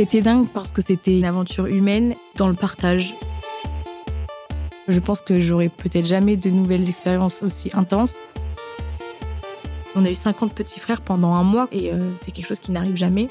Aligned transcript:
C'était 0.00 0.22
dingue 0.22 0.46
parce 0.48 0.72
que 0.72 0.80
c'était 0.80 1.18
une 1.18 1.26
aventure 1.26 1.66
humaine 1.66 2.14
dans 2.36 2.48
le 2.48 2.54
partage. 2.54 3.12
Je 4.88 4.98
pense 4.98 5.20
que 5.20 5.38
j'aurai 5.42 5.68
peut-être 5.68 6.06
jamais 6.06 6.38
de 6.38 6.48
nouvelles 6.48 6.88
expériences 6.88 7.42
aussi 7.42 7.70
intenses. 7.74 8.16
On 9.94 10.06
a 10.06 10.10
eu 10.10 10.14
50 10.14 10.54
petits 10.54 10.80
frères 10.80 11.02
pendant 11.02 11.34
un 11.34 11.42
mois 11.42 11.68
et 11.70 11.92
euh, 11.92 11.98
c'est 12.22 12.30
quelque 12.30 12.46
chose 12.46 12.60
qui 12.60 12.72
n'arrive 12.72 12.96
jamais. 12.96 13.28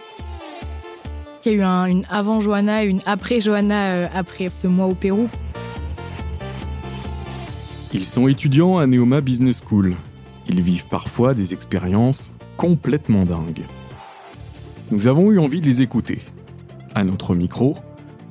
Il 1.43 1.51
y 1.51 1.55
a 1.55 1.57
eu 1.57 1.61
un- 1.63 1.85
une 1.85 2.05
avant 2.07 2.39
Johanna 2.39 2.83
une 2.83 3.01
après 3.07 3.39
Johanna 3.39 3.93
euh, 3.95 4.07
après 4.13 4.49
ce 4.53 4.67
mois 4.67 4.85
au 4.85 4.93
Pérou. 4.93 5.27
Ils 7.95 8.05
sont 8.05 8.27
étudiants 8.27 8.77
à 8.77 8.85
Neoma 8.85 9.21
Business 9.21 9.59
School. 9.67 9.95
Ils 10.47 10.61
vivent 10.61 10.85
parfois 10.87 11.33
des 11.33 11.55
expériences 11.55 12.31
complètement 12.57 13.25
dingues. 13.25 13.63
Nous 14.91 15.07
avons 15.07 15.31
eu 15.31 15.39
envie 15.39 15.61
de 15.61 15.65
les 15.65 15.81
écouter. 15.81 16.19
À 16.99 17.05
notre 17.05 17.33
micro, 17.33 17.77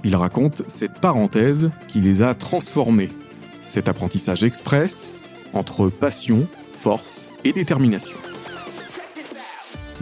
ils 0.05 0.15
racontent 0.15 0.63
cette 0.67 1.01
parenthèse 1.01 1.71
qui 1.87 2.03
les 2.03 2.21
a 2.21 2.35
transformés. 2.35 3.09
Cet 3.67 3.89
apprentissage 3.89 4.45
express 4.45 5.15
entre 5.55 5.89
passion, 5.89 6.47
force 6.77 7.31
et 7.45 7.55
détermination. 7.55 8.19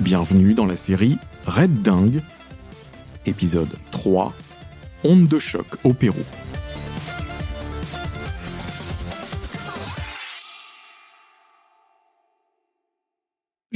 Bienvenue 0.00 0.52
dans 0.52 0.66
la 0.66 0.74
série 0.74 1.16
Red 1.46 1.80
Dingue, 1.82 2.22
épisode 3.24 3.72
3, 3.92 4.32
Onde 5.04 5.28
de 5.28 5.38
choc 5.38 5.66
au 5.84 5.92
Pérou. 5.92 6.24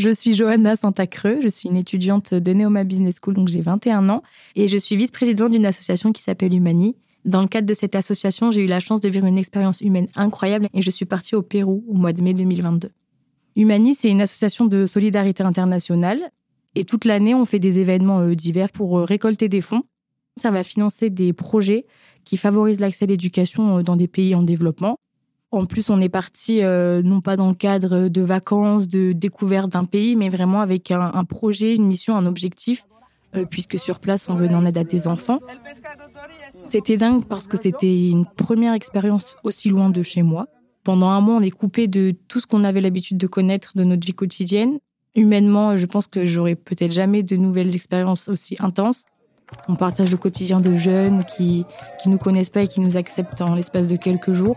Je 0.00 0.08
suis 0.08 0.32
Johanna 0.32 0.76
Santacreux, 0.76 1.40
je 1.42 1.48
suis 1.48 1.68
une 1.68 1.76
étudiante 1.76 2.32
de 2.32 2.52
Neoma 2.54 2.84
Business 2.84 3.16
School, 3.22 3.34
donc 3.34 3.48
j'ai 3.48 3.60
21 3.60 4.08
ans, 4.08 4.22
et 4.56 4.66
je 4.66 4.78
suis 4.78 4.96
vice-présidente 4.96 5.52
d'une 5.52 5.66
association 5.66 6.10
qui 6.10 6.22
s'appelle 6.22 6.54
Humani. 6.54 6.96
Dans 7.26 7.42
le 7.42 7.48
cadre 7.48 7.66
de 7.66 7.74
cette 7.74 7.94
association, 7.94 8.50
j'ai 8.50 8.64
eu 8.64 8.66
la 8.66 8.80
chance 8.80 9.02
de 9.02 9.10
vivre 9.10 9.26
une 9.26 9.36
expérience 9.36 9.82
humaine 9.82 10.08
incroyable 10.16 10.70
et 10.72 10.80
je 10.80 10.90
suis 10.90 11.04
partie 11.04 11.34
au 11.34 11.42
Pérou 11.42 11.84
au 11.86 11.92
mois 11.92 12.14
de 12.14 12.22
mai 12.22 12.32
2022. 12.32 12.92
Humani, 13.56 13.94
c'est 13.94 14.08
une 14.08 14.22
association 14.22 14.64
de 14.64 14.86
solidarité 14.86 15.42
internationale 15.42 16.30
et 16.74 16.84
toute 16.84 17.04
l'année, 17.04 17.34
on 17.34 17.44
fait 17.44 17.58
des 17.58 17.78
événements 17.78 18.20
euh, 18.20 18.34
divers 18.34 18.72
pour 18.72 19.00
euh, 19.00 19.04
récolter 19.04 19.50
des 19.50 19.60
fonds. 19.60 19.82
Ça 20.34 20.50
va 20.50 20.64
financer 20.64 21.10
des 21.10 21.34
projets 21.34 21.84
qui 22.24 22.38
favorisent 22.38 22.80
l'accès 22.80 23.04
à 23.04 23.08
l'éducation 23.08 23.76
euh, 23.76 23.82
dans 23.82 23.96
des 23.96 24.08
pays 24.08 24.34
en 24.34 24.42
développement. 24.42 24.98
En 25.52 25.66
plus, 25.66 25.90
on 25.90 26.00
est 26.00 26.08
parti 26.08 26.62
euh, 26.62 27.02
non 27.02 27.20
pas 27.20 27.36
dans 27.36 27.48
le 27.48 27.54
cadre 27.54 28.08
de 28.08 28.22
vacances, 28.22 28.86
de 28.86 29.12
découverte 29.12 29.70
d'un 29.70 29.84
pays, 29.84 30.14
mais 30.14 30.28
vraiment 30.28 30.60
avec 30.60 30.92
un, 30.92 31.24
projet, 31.24 31.74
une 31.74 31.86
mission, 31.86 32.16
un 32.16 32.26
objectif, 32.26 32.86
euh, 33.34 33.44
puisque 33.44 33.76
sur 33.76 33.98
place, 33.98 34.28
on 34.28 34.34
venait 34.34 34.54
en 34.54 34.64
aide 34.64 34.78
à 34.78 34.84
des 34.84 35.08
enfants. 35.08 35.40
C'était 36.62 36.96
dingue 36.96 37.24
parce 37.24 37.48
que 37.48 37.56
c'était 37.56 38.10
une 38.10 38.26
première 38.26 38.74
expérience 38.74 39.34
aussi 39.42 39.70
loin 39.70 39.90
de 39.90 40.04
chez 40.04 40.22
moi. 40.22 40.46
Pendant 40.84 41.08
un 41.08 41.20
mois, 41.20 41.36
on 41.36 41.42
est 41.42 41.50
coupé 41.50 41.88
de 41.88 42.14
tout 42.28 42.38
ce 42.38 42.46
qu'on 42.46 42.62
avait 42.62 42.80
l'habitude 42.80 43.18
de 43.18 43.26
connaître 43.26 43.72
de 43.76 43.82
notre 43.82 44.06
vie 44.06 44.14
quotidienne. 44.14 44.78
Humainement, 45.16 45.76
je 45.76 45.86
pense 45.86 46.06
que 46.06 46.26
j'aurai 46.26 46.54
peut-être 46.54 46.92
jamais 46.92 47.24
de 47.24 47.36
nouvelles 47.36 47.74
expériences 47.74 48.28
aussi 48.28 48.56
intenses. 48.60 49.04
On 49.66 49.74
partage 49.74 50.12
le 50.12 50.16
quotidien 50.16 50.60
de 50.60 50.76
jeunes 50.76 51.24
qui 51.24 51.64
qui 52.00 52.08
nous 52.08 52.18
connaissent 52.18 52.50
pas 52.50 52.62
et 52.62 52.68
qui 52.68 52.80
nous 52.80 52.96
acceptent 52.96 53.40
en 53.40 53.56
l'espace 53.56 53.88
de 53.88 53.96
quelques 53.96 54.32
jours. 54.32 54.56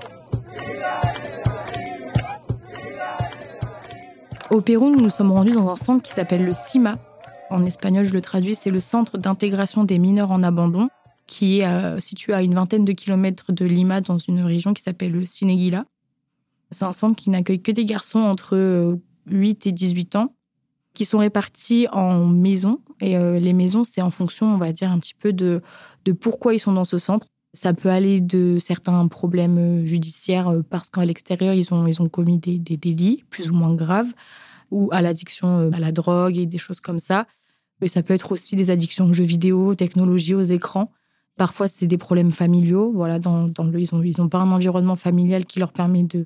Au 4.54 4.62
Pérou, 4.62 4.92
nous 4.92 5.02
nous 5.02 5.10
sommes 5.10 5.32
rendus 5.32 5.54
dans 5.54 5.68
un 5.70 5.76
centre 5.76 6.04
qui 6.04 6.12
s'appelle 6.12 6.46
le 6.46 6.54
CIMA. 6.54 7.00
En 7.50 7.66
espagnol, 7.66 8.06
je 8.06 8.14
le 8.14 8.22
traduis, 8.22 8.56
c'est 8.56 8.72
le 8.72 8.80
Centre 8.80 9.18
d'intégration 9.18 9.84
des 9.84 9.98
mineurs 9.98 10.32
en 10.32 10.44
abandon, 10.44 10.90
qui 11.28 11.60
est 11.60 11.68
euh, 11.68 12.00
situé 12.00 12.34
à 12.34 12.42
une 12.42 12.54
vingtaine 12.54 12.86
de 12.86 12.92
kilomètres 12.92 13.52
de 13.52 13.66
Lima, 13.66 14.02
dans 14.02 14.18
une 14.18 14.42
région 14.42 14.74
qui 14.74 14.84
s'appelle 14.84 15.12
le 15.12 15.26
Cineguila. 15.26 15.86
C'est 16.72 16.86
un 16.86 16.94
centre 16.94 17.16
qui 17.16 17.30
n'accueille 17.30 17.62
que 17.62 17.72
des 17.72 17.86
garçons 17.86 18.20
entre 18.20 18.56
euh, 18.56 18.96
8 19.28 19.68
et 19.68 19.72
18 19.72 20.16
ans, 20.18 20.36
qui 20.94 21.06
sont 21.06 21.20
répartis 21.20 21.88
en 21.92 22.26
maisons. 22.26 22.80
Et 23.02 23.18
euh, 23.18 23.40
les 23.40 23.54
maisons, 23.54 23.84
c'est 23.84 24.02
en 24.02 24.10
fonction, 24.10 24.48
on 24.48 24.58
va 24.58 24.72
dire, 24.72 24.92
un 24.92 25.00
petit 25.00 25.16
peu 25.16 25.34
de, 25.34 25.62
de 26.06 26.12
pourquoi 26.12 26.54
ils 26.54 26.60
sont 26.60 26.74
dans 26.74 26.86
ce 26.86 26.98
centre. 26.98 27.28
Ça 27.56 27.74
peut 27.74 27.90
aller 27.90 28.20
de 28.20 28.58
certains 28.60 29.08
problèmes 29.08 29.58
euh, 29.60 29.86
judiciaires 29.86 30.48
euh, 30.48 30.64
parce 30.68 30.90
qu'à 30.90 31.06
l'extérieur, 31.06 31.54
ils 31.54 31.72
ont, 31.72 31.86
ils 31.86 32.02
ont 32.02 32.10
commis 32.10 32.40
des, 32.40 32.58
délits 32.58 33.24
plus 33.30 33.52
ou 33.52 33.54
moins 33.54 33.76
graves, 33.76 34.12
ou 34.72 34.90
à 34.92 35.04
l'addiction 35.04 35.60
euh, 35.60 35.70
à 35.72 35.80
la 35.80 35.92
drogue 35.92 36.36
et 36.40 36.48
des 36.48 36.58
choses 36.58 36.80
comme 36.80 36.98
ça. 36.98 37.28
Et 37.82 37.88
ça 37.88 38.02
peut 38.02 38.16
être 38.16 38.32
aussi 38.32 38.56
des 38.56 38.72
addictions 38.72 39.06
aux 39.06 39.14
jeux 39.14 39.24
vidéo, 39.24 39.68
aux 39.68 39.76
technologies, 39.76 40.34
aux 40.34 40.42
écrans. 40.42 40.92
Parfois, 41.38 41.68
c'est 41.68 41.86
des 41.86 41.98
problèmes 41.98 42.32
familiaux. 42.32 42.92
Voilà, 42.92 43.20
dans, 43.20 43.48
ils 43.48 43.88
n'ont 43.94 44.02
ils 44.02 44.22
ont 44.22 44.30
pas 44.30 44.40
un 44.40 44.52
environnement 44.52 44.96
familial 44.96 45.46
qui 45.46 45.60
leur 45.60 45.74
permet 45.74 46.04
de, 46.04 46.26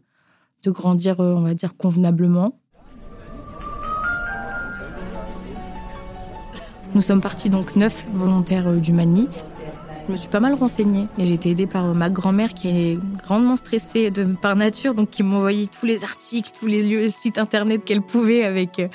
de 0.64 0.72
grandir, 0.72 1.20
on 1.20 1.42
va 1.42 1.54
dire, 1.54 1.76
convenablement. 1.76 2.58
Nous 6.96 7.02
sommes 7.02 7.22
partis 7.22 7.50
donc 7.50 7.76
neuf 7.76 8.08
volontaires 8.14 8.72
du 8.80 8.94
Mani. 8.94 9.28
Je 10.08 10.14
me 10.14 10.18
suis 10.18 10.30
pas 10.30 10.40
mal 10.40 10.54
renseignée 10.54 11.08
et 11.18 11.26
j'ai 11.26 11.34
été 11.34 11.52
aidée 11.52 11.68
par 11.68 11.84
ma 11.94 12.10
grand-mère 12.10 12.54
qui 12.54 12.70
est 12.70 13.00
grandement 13.26 13.58
stressée 13.58 14.10
de, 14.10 14.24
par 14.24 14.56
nature, 14.56 14.96
donc 14.96 15.10
qui 15.10 15.22
m'envoyait 15.22 15.68
tous 15.68 15.86
les 15.86 16.06
articles, 16.06 16.50
tous 16.58 16.66
les 16.66 16.82
lieux, 16.82 17.10
sites 17.10 17.38
internet 17.38 17.84
qu'elle 17.84 18.02
pouvait 18.02 18.46
avec 18.46 18.80
euh, 18.80 18.88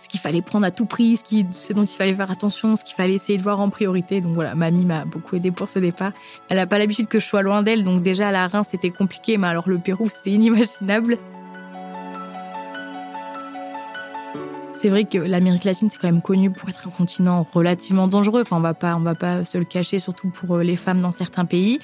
ce 0.00 0.08
qu'il 0.08 0.18
fallait 0.18 0.42
prendre 0.42 0.66
à 0.66 0.72
tout 0.72 0.84
prix, 0.84 1.18
ce, 1.18 1.44
ce 1.52 1.72
dont 1.72 1.84
il 1.84 1.96
fallait 1.96 2.16
faire 2.16 2.32
attention, 2.32 2.74
ce 2.74 2.82
qu'il 2.82 2.96
fallait 2.96 3.14
essayer 3.14 3.38
de 3.38 3.44
voir 3.44 3.60
en 3.60 3.70
priorité. 3.70 4.20
Donc 4.20 4.34
voilà, 4.34 4.56
mamie 4.56 4.84
m'a 4.84 5.04
beaucoup 5.04 5.36
aidée 5.36 5.52
pour 5.52 5.68
ce 5.68 5.78
départ. 5.78 6.10
Elle 6.48 6.56
n'a 6.56 6.66
pas 6.66 6.78
l'habitude 6.78 7.06
que 7.06 7.20
je 7.20 7.26
sois 7.26 7.42
loin 7.42 7.62
d'elle, 7.62 7.84
donc 7.84 8.02
déjà 8.02 8.30
à 8.30 8.32
la 8.32 8.48
Reims 8.48 8.66
c'était 8.72 8.90
compliqué, 8.90 9.38
mais 9.38 9.46
alors 9.46 9.68
le 9.68 9.78
Pérou 9.78 10.08
c'était 10.08 10.32
inimaginable. 10.32 11.16
C'est 14.76 14.90
vrai 14.90 15.04
que 15.04 15.16
l'Amérique 15.16 15.64
latine, 15.64 15.88
c'est 15.88 15.96
quand 15.96 16.06
même 16.06 16.20
connu 16.20 16.50
pour 16.50 16.68
être 16.68 16.86
un 16.86 16.90
continent 16.90 17.46
relativement 17.54 18.08
dangereux. 18.08 18.42
Enfin, 18.42 18.58
on 18.58 18.60
va 18.60 18.74
pas, 18.74 18.94
on 18.94 19.00
va 19.00 19.14
pas 19.14 19.42
se 19.42 19.56
le 19.56 19.64
cacher, 19.64 19.98
surtout 19.98 20.28
pour 20.28 20.56
euh, 20.56 20.62
les 20.62 20.76
femmes 20.76 21.00
dans 21.00 21.12
certains 21.12 21.46
pays. 21.46 21.80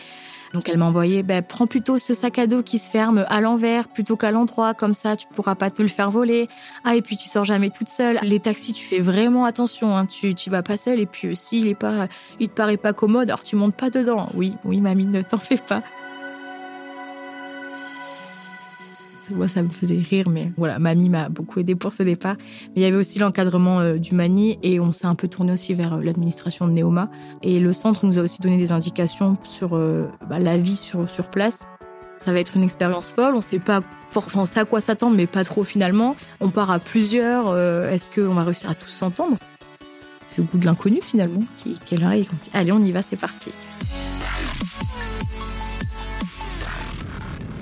Donc, 0.53 0.69
elle 0.69 0.77
m'a 0.77 0.85
envoyé, 0.85 1.23
ben, 1.23 1.43
prends 1.43 1.67
plutôt 1.67 1.99
ce 1.99 2.13
sac 2.13 2.39
à 2.39 2.47
dos 2.47 2.63
qui 2.63 2.79
se 2.79 2.91
ferme 2.91 3.25
à 3.31 3.41
l'envers 3.41 3.89
plutôt 3.89 4.17
qu'à 4.19 4.31
l'endroit, 4.31 4.75
comme 4.75 4.93
ça, 4.93 5.17
tu 5.17 5.27
pourras 5.27 5.55
pas 5.55 5.71
te 5.71 5.81
le 5.81 5.89
faire 5.89 6.11
voler. 6.11 6.49
Ah, 6.85 6.95
et 6.95 7.01
puis 7.01 7.17
tu 7.17 7.31
sors 7.31 7.45
jamais 7.45 7.71
toute 7.71 7.89
seule. 7.89 8.19
Les 8.23 8.41
taxis, 8.41 8.75
tu 8.75 8.85
fais 8.85 9.01
vraiment 9.01 9.47
attention, 9.47 9.97
hein, 9.97 10.05
tu, 10.05 10.35
tu 10.35 10.51
vas 10.51 10.63
pas 10.63 10.77
seule. 10.77 11.01
Et 11.01 11.07
puis, 11.07 11.33
aussi, 11.33 11.61
il 11.61 11.69
est 11.69 11.75
pas, 11.75 12.09
il 12.41 12.51
te 12.51 12.55
paraît 12.55 12.77
pas 12.77 12.93
commode, 12.93 13.31
alors 13.31 13.43
tu 13.43 13.57
montes 13.57 13.75
pas 13.75 13.89
dedans. 13.89 14.27
Oui, 14.35 14.55
oui, 14.67 14.83
mamie, 14.83 15.07
ne 15.07 15.23
t'en 15.23 15.39
fais 15.39 15.57
pas. 15.57 15.83
Moi, 19.35 19.49
ça 19.49 19.63
me 19.63 19.69
faisait 19.69 19.99
rire, 19.99 20.29
mais 20.29 20.53
voilà, 20.57 20.79
mamie 20.79 21.09
m'a 21.09 21.29
beaucoup 21.29 21.61
aidé 21.61 21.75
pour 21.75 21.93
ce 21.93 22.03
départ. 22.03 22.37
Mais 22.69 22.73
il 22.77 22.83
y 22.83 22.85
avait 22.85 22.97
aussi 22.97 23.19
l'encadrement 23.19 23.81
euh, 23.81 23.97
du 23.97 24.15
Mani 24.15 24.59
et 24.63 24.81
on 24.81 24.93
s'est 24.93 25.07
un 25.07 25.15
peu 25.15 25.29
tourné 25.29 25.53
aussi 25.53 25.75
vers 25.75 25.95
euh, 25.95 26.03
l'administration 26.03 26.67
de 26.67 26.73
Neoma. 26.73 27.11
Et 27.43 27.59
le 27.61 27.73
centre 27.73 28.05
nous 28.07 28.19
a 28.19 28.23
aussi 28.23 28.41
donné 28.41 28.59
des 28.59 28.73
indications 28.73 29.37
sur 29.45 29.77
euh, 29.77 30.09
bah, 30.29 30.39
la 30.39 30.59
vie 30.59 30.77
sur, 30.77 31.09
sur 31.09 31.31
place. 31.31 31.67
Ça 32.19 32.33
va 32.33 32.41
être 32.41 32.57
une 32.57 32.63
expérience 32.63 33.13
folle. 33.13 33.35
On 33.35 33.43
sait 33.43 33.59
pas, 33.59 33.83
on 34.35 34.45
sait 34.45 34.61
à 34.61 34.65
quoi 34.65 34.81
s'attendre, 34.81 35.17
mais 35.17 35.27
pas 35.27 35.45
trop 35.45 35.65
finalement. 35.65 36.15
On 36.41 36.51
part 36.51 36.71
à 36.71 36.79
plusieurs. 36.79 37.57
Est-ce 37.89 38.07
qu'on 38.07 38.35
va 38.35 38.45
réussir 38.45 38.71
à 38.71 38.75
tous 38.75 38.91
s'entendre? 38.91 39.37
C'est 40.29 40.41
au 40.41 40.45
goût 40.45 40.59
de 40.59 40.65
l'inconnu 40.65 41.01
finalement 41.03 41.43
qui, 41.59 41.77
qui 41.85 41.97
est 41.97 41.99
là 41.99 42.17
et 42.17 42.25
qu'on 42.25 42.39
se 42.39 42.45
dit 42.45 42.51
allez, 42.55 42.71
on 42.71 42.81
y 42.81 42.93
va, 42.93 43.03
c'est 43.03 43.17
parti. 43.17 43.51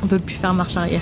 On 0.02 0.06
peut 0.06 0.18
plus 0.18 0.34
faire 0.34 0.52
marche 0.52 0.76
arrière. 0.76 1.00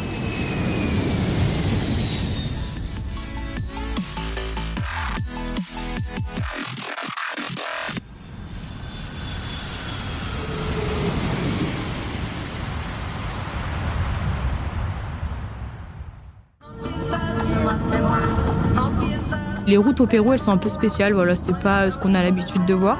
Les 19.69 19.77
routes 19.77 20.01
au 20.01 20.07
Pérou, 20.07 20.33
elles 20.33 20.39
sont 20.39 20.51
un 20.51 20.57
peu 20.57 20.71
spéciales. 20.71 21.13
Voilà, 21.13 21.37
c'est 21.37 21.57
pas 21.59 21.91
ce 21.91 21.99
qu'on 21.99 22.15
a 22.15 22.23
l'habitude 22.23 22.65
de 22.65 22.73
voir. 22.73 22.97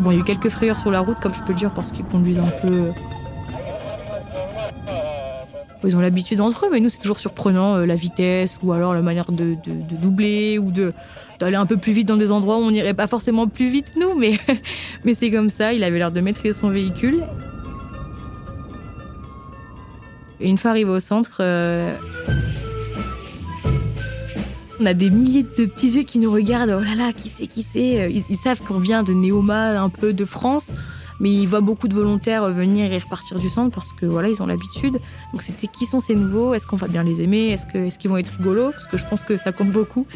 Bon, 0.00 0.10
il 0.10 0.14
y 0.14 0.18
a 0.18 0.20
eu 0.20 0.24
quelques 0.24 0.48
frayeurs 0.48 0.76
sur 0.76 0.90
la 0.90 0.98
route, 0.98 1.18
comme 1.20 1.32
je 1.32 1.40
peux 1.42 1.52
le 1.52 1.58
dire, 1.58 1.70
parce 1.70 1.92
qu'ils 1.92 2.04
conduisent 2.04 2.40
un 2.40 2.50
peu. 2.60 2.90
Ils 5.84 5.96
ont 5.96 6.00
l'habitude 6.00 6.40
entre 6.40 6.66
eux, 6.66 6.70
mais 6.72 6.80
nous, 6.80 6.88
c'est 6.88 6.98
toujours 6.98 7.20
surprenant, 7.20 7.76
euh, 7.76 7.86
la 7.86 7.94
vitesse, 7.94 8.58
ou 8.62 8.72
alors 8.72 8.94
la 8.94 9.00
manière 9.00 9.30
de 9.30 9.56
doubler, 9.64 10.58
ou 10.58 10.72
de 10.72 10.92
d'aller 11.38 11.56
un 11.56 11.66
peu 11.66 11.76
plus 11.76 11.92
vite 11.92 12.06
dans 12.06 12.18
des 12.18 12.32
endroits 12.32 12.58
où 12.58 12.62
on 12.62 12.70
n'irait 12.70 12.92
pas 12.92 13.06
forcément 13.06 13.46
plus 13.46 13.70
vite, 13.70 13.94
nous, 13.98 14.14
mais, 14.14 14.38
mais 15.04 15.14
c'est 15.14 15.30
comme 15.30 15.50
ça. 15.50 15.72
Il 15.72 15.84
avait 15.84 15.98
l'air 15.98 16.10
de 16.10 16.20
maîtriser 16.20 16.52
son 16.52 16.68
véhicule. 16.68 17.24
Et 20.40 20.50
une 20.50 20.58
fois 20.58 20.72
arrivé 20.72 20.90
au 20.90 21.00
centre, 21.00 21.38
euh, 21.40 21.94
On 24.80 24.86
a 24.86 24.94
des 24.94 25.10
milliers 25.10 25.42
de 25.42 25.66
petits 25.66 25.90
yeux 25.90 26.04
qui 26.04 26.18
nous 26.18 26.32
regardent. 26.32 26.74
Oh 26.74 26.82
là 26.82 26.94
là, 26.94 27.12
qui 27.12 27.28
c'est, 27.28 27.46
qui 27.46 27.62
c'est? 27.62 28.10
Ils, 28.10 28.36
savent 28.36 28.60
qu'on 28.60 28.78
vient 28.78 29.02
de 29.02 29.12
Néoma, 29.12 29.78
un 29.78 29.90
peu 29.90 30.14
de 30.14 30.24
France, 30.24 30.72
mais 31.20 31.30
ils 31.30 31.46
voient 31.46 31.60
beaucoup 31.60 31.86
de 31.86 31.92
volontaires 31.92 32.48
venir 32.50 32.90
et 32.90 32.96
repartir 32.96 33.38
du 33.38 33.50
centre 33.50 33.74
parce 33.74 33.92
que 33.92 34.06
voilà, 34.06 34.30
ils 34.30 34.40
ont 34.42 34.46
l'habitude. 34.46 34.98
Donc 35.32 35.42
c'était 35.42 35.66
qui 35.66 35.84
sont 35.84 36.00
ces 36.00 36.14
nouveaux? 36.14 36.54
Est-ce 36.54 36.66
qu'on 36.66 36.76
va 36.76 36.88
bien 36.88 37.02
les 37.02 37.20
aimer? 37.20 37.48
Est-ce, 37.48 37.98
qu'ils 37.98 38.10
vont 38.10 38.16
être 38.16 38.32
rigolos? 38.38 38.70
Parce 38.70 38.86
que 38.86 38.96
je 38.96 39.04
pense 39.04 39.22
que 39.22 39.36
ça 39.36 39.52
compte 39.52 39.70
beaucoup. 39.70 40.06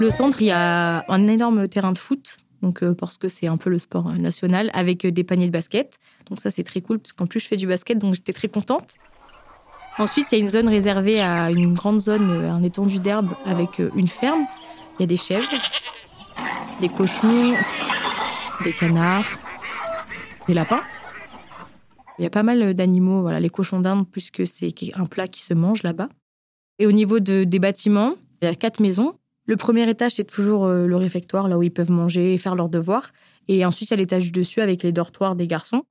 Le 0.00 0.10
centre, 0.10 0.42
il 0.42 0.46
y 0.46 0.50
a 0.50 1.04
un 1.08 1.28
énorme 1.28 1.68
terrain 1.68 1.92
de 1.92 1.98
foot, 1.98 2.38
donc 2.62 2.82
euh, 2.82 2.94
parce 2.94 3.18
que 3.18 3.28
c'est 3.28 3.46
un 3.46 3.56
peu 3.56 3.70
le 3.70 3.78
sport 3.78 4.08
euh, 4.08 4.14
national, 4.14 4.70
avec 4.74 5.04
euh, 5.04 5.10
des 5.10 5.24
paniers 5.24 5.46
de 5.46 5.52
basket. 5.52 5.98
Donc 6.28 6.40
ça, 6.40 6.50
c'est 6.50 6.62
très 6.62 6.80
cool, 6.80 6.98
parce 6.98 7.12
qu'en 7.12 7.26
plus, 7.26 7.40
je 7.40 7.48
fais 7.48 7.56
du 7.56 7.66
basket, 7.66 7.98
donc 7.98 8.14
j'étais 8.14 8.32
très 8.32 8.48
contente. 8.48 8.94
Ensuite, 9.98 10.30
il 10.30 10.36
y 10.36 10.40
a 10.40 10.42
une 10.42 10.48
zone 10.48 10.68
réservée 10.68 11.20
à 11.20 11.50
une 11.50 11.74
grande 11.74 12.00
zone, 12.00 12.30
un 12.44 12.62
étendu 12.62 12.98
d'herbe 12.98 13.30
avec 13.44 13.80
une 13.96 14.06
ferme. 14.06 14.46
Il 14.98 15.02
y 15.02 15.04
a 15.04 15.06
des 15.06 15.16
chèvres, 15.16 15.48
des 16.80 16.88
cochons, 16.88 17.54
des 18.64 18.72
canards, 18.72 19.26
des 20.46 20.54
lapins. 20.54 20.82
Il 22.18 22.22
y 22.22 22.26
a 22.26 22.30
pas 22.30 22.42
mal 22.42 22.72
d'animaux, 22.74 23.22
voilà, 23.22 23.40
les 23.40 23.50
cochons 23.50 23.80
d'Inde, 23.80 24.06
puisque 24.10 24.46
c'est 24.46 24.72
un 24.94 25.06
plat 25.06 25.26
qui 25.26 25.42
se 25.42 25.54
mange 25.54 25.82
là-bas. 25.82 26.08
Et 26.78 26.86
au 26.86 26.92
niveau 26.92 27.18
des 27.18 27.58
bâtiments, 27.58 28.14
il 28.40 28.46
y 28.46 28.48
a 28.48 28.54
quatre 28.54 28.80
maisons 28.80 29.14
le 29.50 29.56
premier 29.56 29.90
étage, 29.90 30.12
c'est 30.12 30.22
toujours 30.22 30.64
euh, 30.66 30.86
le 30.86 30.94
réfectoire, 30.94 31.48
là 31.48 31.58
où 31.58 31.64
ils 31.64 31.72
peuvent 31.72 31.90
manger 31.90 32.34
et 32.34 32.38
faire 32.38 32.54
leurs 32.54 32.68
devoirs. 32.68 33.10
Et 33.48 33.64
ensuite, 33.64 33.90
il 33.90 33.94
y 33.94 33.94
a 33.94 33.96
l'étage 33.96 34.30
dessus 34.30 34.60
avec 34.60 34.84
les 34.84 34.92
dortoirs 34.92 35.34
des 35.34 35.48
garçons. 35.48 35.82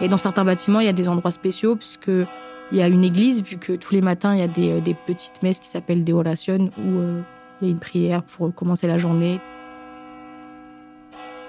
Et 0.00 0.06
dans 0.06 0.16
certains 0.16 0.44
bâtiments, 0.44 0.78
il 0.78 0.86
y 0.86 0.88
a 0.88 0.92
des 0.92 1.08
endroits 1.08 1.32
spéciaux, 1.32 1.74
puisque 1.74 2.12
il 2.70 2.78
y 2.78 2.80
a 2.80 2.86
une 2.86 3.02
église, 3.02 3.42
vu 3.42 3.56
que 3.56 3.72
tous 3.72 3.92
les 3.92 4.02
matins, 4.02 4.34
il 4.34 4.38
y 4.38 4.42
a 4.42 4.46
des, 4.46 4.70
euh, 4.70 4.94
petites 5.04 5.42
messes 5.42 5.58
qui 5.58 5.66
s'appellent 5.66 6.04
des 6.04 6.12
orations, 6.12 6.70
où 6.78 6.98
euh, 7.00 7.20
il 7.60 7.66
y 7.66 7.70
a 7.70 7.72
une 7.72 7.80
prière 7.80 8.22
pour 8.22 8.54
commencer 8.54 8.86
la 8.86 8.96
journée. 8.96 9.40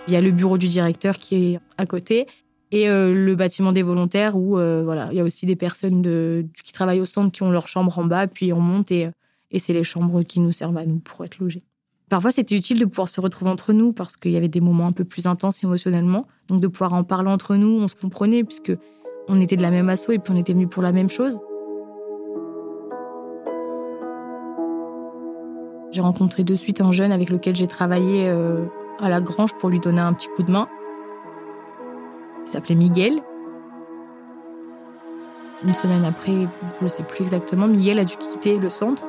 Il 0.07 0.13
y 0.15 0.17
a 0.17 0.21
le 0.21 0.31
bureau 0.31 0.57
du 0.57 0.65
directeur 0.65 1.19
qui 1.19 1.35
est 1.35 1.59
à 1.77 1.85
côté 1.85 2.25
et 2.71 2.87
le 2.87 3.35
bâtiment 3.35 3.71
des 3.71 3.83
volontaires 3.83 4.35
où 4.35 4.55
voilà, 4.55 5.07
il 5.11 5.17
y 5.17 5.19
a 5.19 5.23
aussi 5.23 5.45
des 5.45 5.55
personnes 5.55 6.03
qui 6.63 6.73
travaillent 6.73 6.99
au 6.99 7.05
centre 7.05 7.31
qui 7.31 7.41
ont 7.41 7.49
leur 7.49 7.67
chambre 7.67 7.97
en 7.97 8.05
bas, 8.05 8.27
puis 8.27 8.53
on 8.53 8.59
monte 8.59 8.91
et 8.91 9.09
et 9.51 9.59
c'est 9.59 9.73
les 9.73 9.83
chambres 9.83 10.23
qui 10.23 10.39
nous 10.39 10.51
servent 10.51 10.77
à 10.77 10.85
nous 10.85 10.99
pour 10.99 11.23
être 11.25 11.39
logés. 11.39 11.63
Parfois, 12.09 12.31
c'était 12.31 12.55
utile 12.55 12.79
de 12.79 12.85
pouvoir 12.85 13.09
se 13.09 13.19
retrouver 13.19 13.49
entre 13.49 13.73
nous 13.73 13.91
parce 13.91 14.15
qu'il 14.15 14.31
y 14.31 14.37
avait 14.37 14.47
des 14.47 14.61
moments 14.61 14.87
un 14.87 14.91
peu 14.91 15.05
plus 15.05 15.25
intenses 15.25 15.63
émotionnellement. 15.63 16.27
Donc, 16.47 16.61
de 16.61 16.67
pouvoir 16.67 16.93
en 16.93 17.03
parler 17.03 17.29
entre 17.29 17.55
nous, 17.55 17.79
on 17.79 17.87
se 17.87 17.95
comprenait 17.95 18.43
puisque 18.43 18.73
on 19.27 19.41
était 19.41 19.55
de 19.55 19.63
la 19.63 19.71
même 19.71 19.89
asso 19.89 20.09
et 20.11 20.19
puis 20.19 20.31
on 20.31 20.37
était 20.37 20.53
venus 20.53 20.69
pour 20.69 20.83
la 20.83 20.91
même 20.91 21.09
chose. 21.09 21.39
J'ai 25.91 26.01
rencontré 26.01 26.43
de 26.43 26.53
suite 26.53 26.81
un 26.81 26.91
jeune 26.91 27.11
avec 27.11 27.29
lequel 27.29 27.55
j'ai 27.55 27.67
travaillé 27.67 28.29
euh, 28.29 28.65
à 28.99 29.09
la 29.09 29.21
grange 29.21 29.53
pour 29.55 29.69
lui 29.69 29.79
donner 29.79 30.01
un 30.01 30.13
petit 30.13 30.27
coup 30.35 30.43
de 30.43 30.51
main. 30.51 30.67
Il 32.45 32.51
s'appelait 32.51 32.75
Miguel. 32.75 33.21
Une 35.63 35.73
semaine 35.73 36.03
après, 36.03 36.47
je 36.79 36.83
ne 36.83 36.87
sais 36.87 37.03
plus 37.03 37.23
exactement, 37.23 37.65
Miguel 37.65 37.97
a 37.97 38.03
dû 38.03 38.15
quitter 38.17 38.59
le 38.59 38.69
centre 38.69 39.07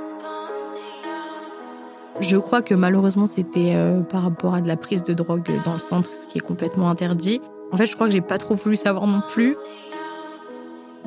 je 2.21 2.37
crois 2.37 2.63
que 2.63 2.75
malheureusement, 2.75 3.27
c'était 3.27 3.75
euh, 3.75 4.01
par 4.01 4.23
rapport 4.23 4.55
à 4.55 4.61
de 4.61 4.69
la 4.69 4.77
prise 4.77 5.03
de 5.03 5.15
drogue 5.15 5.51
dans 5.65 5.75
le 5.75 5.79
centre, 5.79 6.11
ce 6.13 6.27
qui 6.27 6.39
est 6.39 6.41
complètement 6.41 6.89
interdit. 6.89 7.41
En 7.73 7.77
fait, 7.77 7.87
je 7.87 7.95
crois 7.95 8.07
que 8.07 8.13
j'ai 8.13 8.21
pas 8.21 8.39
trop 8.39 8.55
voulu 8.55 8.77
savoir 8.77 9.07
non 9.07 9.21
plus. 9.33 9.57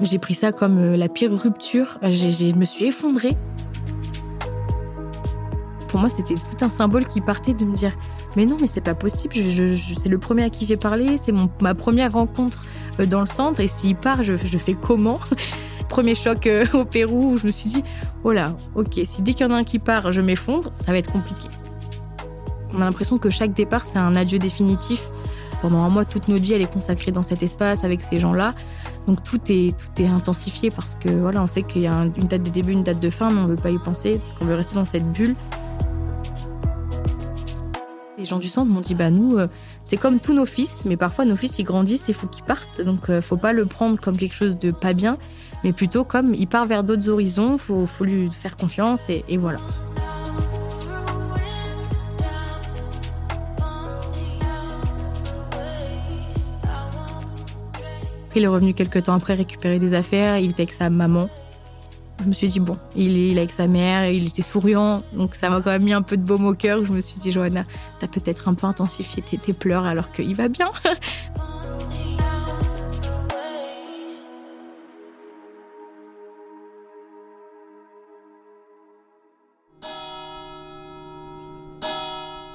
J'ai 0.02 0.20
pris 0.20 0.34
ça 0.34 0.52
comme 0.52 0.78
euh, 0.78 0.98
la 0.98 1.10
pire 1.10 1.32
rupture. 1.32 1.98
Je 2.04 2.56
me 2.56 2.66
suis 2.66 2.86
effondrée. 2.86 3.38
Pour 5.88 6.00
moi, 6.00 6.10
c'était 6.10 6.36
tout 6.36 6.64
un 6.64 6.70
symbole 6.70 7.08
qui 7.08 7.22
partait 7.22 7.54
de 7.54 7.66
me 7.66 7.74
dire 7.74 7.94
mais 8.36 8.46
non, 8.46 8.58
mais 8.62 8.68
c'est 8.68 8.82
pas 8.82 8.94
possible. 8.94 9.34
c'est 9.34 10.10
le 10.10 10.18
premier 10.20 10.44
à 10.44 10.50
qui 10.50 10.66
j'ai 10.66 10.78
parlé. 10.78 11.18
C'est 11.18 11.34
ma 11.62 11.74
première 11.74 12.12
rencontre 12.12 12.62
euh, 13.00 13.06
dans 13.06 13.22
le 13.22 13.26
centre. 13.26 13.62
Et 13.62 13.68
s'il 13.68 13.96
part, 13.96 14.22
je, 14.22 14.36
je 14.38 14.58
fais 14.58 14.76
comment? 14.76 15.20
Premier 15.89 16.15
choc 16.15 16.47
euh, 16.47 16.65
au 16.74 16.86
Pérou 16.86 17.33
où 17.33 17.38
je 17.38 17.45
me 17.45 17.51
suis 17.51 17.69
dit, 17.69 17.83
oh 18.24 18.31
là, 18.31 18.56
ok, 18.75 19.01
si 19.03 19.21
dès 19.21 19.33
qu'il 19.33 19.45
y 19.45 19.50
en 19.50 19.53
a 19.53 19.57
un 19.57 19.63
qui 19.65 19.80
part, 19.80 20.12
je 20.12 20.21
m'effondre, 20.21 20.71
ça 20.77 20.94
va 20.94 20.97
être 20.97 21.12
compliqué. 21.12 21.50
On 22.74 22.81
a 22.81 22.86
l'impression 22.86 23.18
que 23.18 23.30
chaque 23.30 23.53
départ, 23.53 23.86
c'est 23.86 24.00
un 24.00 24.15
adieu 24.15 24.39
définitif. 24.39 25.09
Pendant 25.62 25.81
un 25.81 25.89
mois, 25.89 26.06
toute 26.06 26.30
notre 26.30 26.44
vie, 26.44 26.53
elle 26.53 26.62
est 26.62 26.71
consacrée 26.71 27.12
dans 27.12 27.24
cet 27.24 27.44
espace 27.44 27.83
avec 27.83 28.01
ces 28.01 28.19
gens-là. 28.19 28.53
Donc 29.07 29.24
tout 29.24 29.39
est, 29.50 29.75
tout 29.77 30.01
est 30.01 30.07
intensifié 30.07 30.69
parce 30.69 30.95
que 30.95 31.09
voilà, 31.09 31.41
on 31.41 31.47
sait 31.47 31.63
qu'il 31.63 31.81
y 31.81 31.88
a 31.88 32.06
une 32.15 32.27
date 32.27 32.44
de 32.44 32.50
début, 32.50 32.71
une 32.71 32.83
date 32.83 33.01
de 33.01 33.09
fin, 33.09 33.30
mais 33.30 33.41
on 33.41 33.44
ne 33.44 33.50
veut 33.50 33.56
pas 33.56 33.71
y 33.71 33.77
penser 33.77 34.19
parce 34.19 34.33
qu'on 34.33 34.45
veut 34.45 34.56
rester 34.56 34.75
dans 34.75 34.86
cette 34.86 35.12
bulle. 35.12 35.36
Les 38.18 38.25
gens 38.25 38.38
du 38.38 38.47
centre 38.47 38.69
m'ont 38.69 38.81
dit 38.81 38.95
bah 38.95 39.12
nous 39.12 39.38
euh, 39.38 39.47
c'est 39.86 39.95
comme 39.95 40.19
tous 40.19 40.33
nos 40.33 40.45
fils 40.45 40.83
mais 40.83 40.97
parfois 40.97 41.24
nos 41.24 41.38
fils 41.38 41.57
ils 41.57 41.63
grandissent 41.63 42.09
et 42.09 42.13
faut 42.13 42.27
qu'ils 42.27 42.44
partent 42.44 42.81
donc 42.81 43.09
euh, 43.09 43.21
faut 43.21 43.38
pas 43.38 43.53
le 43.53 43.65
prendre 43.65 43.97
comme 43.97 44.18
quelque 44.18 44.36
chose 44.36 44.59
de 44.59 44.71
pas 44.71 44.91
bien 44.91 45.18
mais 45.64 45.74
plutôt 45.74 46.04
comme 46.04 46.34
il 46.34 46.48
part 46.48 46.66
vers 46.66 46.84
d'autres 46.84 47.10
horizons, 47.10 47.54
il 47.54 47.88
faut, 47.88 48.04
lui 48.04 48.30
faire 48.32 48.56
confiance 48.56 49.10
et, 49.10 49.38
voilà. 49.38 49.60
Il 58.36 58.46
est 58.46 58.48
revenu 58.48 58.74
quelques 58.74 59.04
temps 59.04 59.16
après 59.16 59.34
récupérer 59.34 59.80
des 59.80 59.94
affaires, 59.94 60.38
il 60.38 60.52
était 60.52 60.62
avec 60.62 60.72
sa 60.72 60.90
maman. 60.90 61.30
Je 62.22 62.28
me 62.28 62.32
suis 62.32 62.48
dit, 62.48 62.60
bon, 62.60 62.78
il 62.96 63.18
est, 63.18 63.38
avec 63.38 63.52
sa 63.52 63.68
mère, 63.68 64.10
il 64.10 64.28
était 64.28 64.42
souriant, 64.42 65.04
donc 65.14 65.36
ça 65.36 65.50
m'a 65.50 65.62
quand 65.62 65.72
même 65.72 65.84
mis 65.84 65.94
un 65.94 66.02
peu 66.02 66.16
de 66.16 66.24
baume 66.24 66.46
au 66.46 66.54
cœur. 66.54 66.86
Je 66.86 66.92
me 66.92 67.02
suis 67.02 67.20
dit, 67.20 67.32
Johanna, 67.32 67.64
t'as 68.00 68.08
peut-être 68.08 68.48
un 68.48 68.54
peu 68.54 68.68
intensifié 68.68 69.22
tes, 69.24 69.38
tes 69.38 69.54
pleurs 69.54 69.86
alors 69.86 70.12
qu'il 70.12 70.36
va 70.36 70.48
bien. 70.48 70.70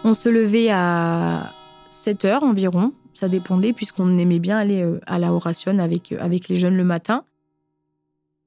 On 0.06 0.12
se 0.12 0.28
levait 0.28 0.68
à 0.70 1.50
7 1.88 2.26
heures 2.26 2.42
environ, 2.42 2.92
ça 3.14 3.26
dépendait, 3.26 3.72
puisqu'on 3.72 4.18
aimait 4.18 4.38
bien 4.38 4.58
aller 4.58 4.82
euh, 4.82 5.00
à 5.06 5.18
la 5.18 5.32
oration 5.32 5.78
avec, 5.78 6.12
euh, 6.12 6.18
avec 6.20 6.48
les 6.48 6.56
jeunes 6.56 6.76
le 6.76 6.84
matin. 6.84 7.24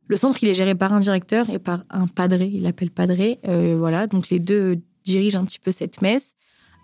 Le 0.07 0.17
centre, 0.17 0.37
il 0.43 0.49
est 0.49 0.53
géré 0.53 0.75
par 0.75 0.93
un 0.93 0.99
directeur 0.99 1.49
et 1.49 1.57
par 1.57 1.83
un 1.89 2.05
padré, 2.05 2.45
il 2.53 2.61
l'appelle 2.61 2.91
padré. 2.91 3.39
Euh, 3.47 3.75
voilà, 3.77 4.05
donc 4.05 4.29
les 4.29 4.37
deux 4.39 4.81
dirigent 5.03 5.41
un 5.41 5.45
petit 5.45 5.57
peu 5.57 5.71
cette 5.71 6.03
messe 6.03 6.35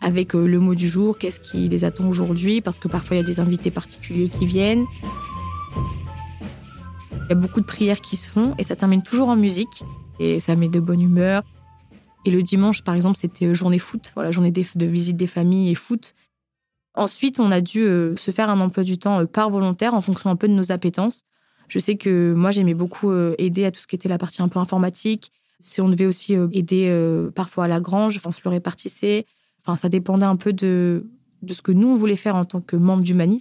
avec 0.01 0.33
le 0.33 0.59
mot 0.59 0.75
du 0.75 0.87
jour, 0.87 1.17
qu'est-ce 1.17 1.39
qui 1.39 1.69
les 1.69 1.85
attend 1.85 2.05
aujourd'hui, 2.07 2.59
parce 2.59 2.77
que 2.77 2.89
parfois 2.89 3.15
il 3.15 3.19
y 3.19 3.23
a 3.23 3.25
des 3.25 3.39
invités 3.39 3.71
particuliers 3.71 4.27
qui 4.27 4.45
viennent. 4.45 4.85
Il 7.13 7.29
y 7.29 7.31
a 7.31 7.35
beaucoup 7.35 7.61
de 7.61 7.65
prières 7.65 8.01
qui 8.01 8.17
se 8.17 8.29
font 8.29 8.53
et 8.57 8.63
ça 8.63 8.75
termine 8.75 9.01
toujours 9.01 9.29
en 9.29 9.37
musique 9.37 9.83
et 10.19 10.39
ça 10.39 10.57
met 10.57 10.67
de 10.67 10.81
bonne 10.81 11.01
humeur. 11.01 11.43
Et 12.25 12.31
le 12.31 12.41
dimanche, 12.41 12.83
par 12.83 12.95
exemple, 12.95 13.17
c'était 13.17 13.47
euh, 13.47 13.53
journée 13.53 13.79
foot, 13.79 14.11
voilà, 14.15 14.31
journée 14.31 14.51
de 14.51 14.85
visite 14.85 15.17
des 15.17 15.27
familles 15.27 15.71
et 15.71 15.75
foot. 15.75 16.13
Ensuite, 16.95 17.39
on 17.39 17.51
a 17.51 17.59
dû 17.59 17.81
euh, 17.81 18.15
se 18.15 18.31
faire 18.31 18.49
un 18.49 18.59
emploi 18.59 18.83
du 18.83 18.97
temps 18.97 19.21
euh, 19.21 19.25
par 19.25 19.49
volontaire 19.49 19.93
en 19.93 20.01
fonction 20.01 20.29
un 20.29 20.35
peu 20.35 20.47
de 20.47 20.53
nos 20.53 20.71
appétences. 20.71 21.23
Je 21.67 21.79
sais 21.79 21.95
que 21.95 22.33
moi, 22.33 22.51
j'aimais 22.51 22.73
beaucoup 22.73 23.11
aider 23.37 23.65
à 23.65 23.71
tout 23.71 23.79
ce 23.79 23.87
qui 23.87 23.95
était 23.95 24.09
la 24.09 24.19
partie 24.19 24.43
un 24.43 24.49
peu 24.49 24.59
informatique. 24.59 25.31
Si 25.59 25.81
on 25.81 25.89
devait 25.89 26.05
aussi 26.05 26.35
aider 26.51 26.93
parfois 27.33 27.65
à 27.65 27.67
la 27.67 27.79
grange, 27.79 28.19
on 28.25 28.31
se 28.31 28.41
le 28.43 28.51
répartissait. 28.51 29.25
Enfin, 29.63 29.77
ça 29.77 29.89
dépendait 29.89 30.25
un 30.25 30.35
peu 30.35 30.53
de, 30.53 31.07
de 31.41 31.53
ce 31.53 31.61
que 31.61 31.71
nous, 31.71 31.87
on 31.87 31.95
voulait 31.95 32.17
faire 32.17 32.35
en 32.35 32.45
tant 32.45 32.61
que 32.61 32.75
membre 32.75 33.01
du 33.01 33.13
Mani. 33.13 33.39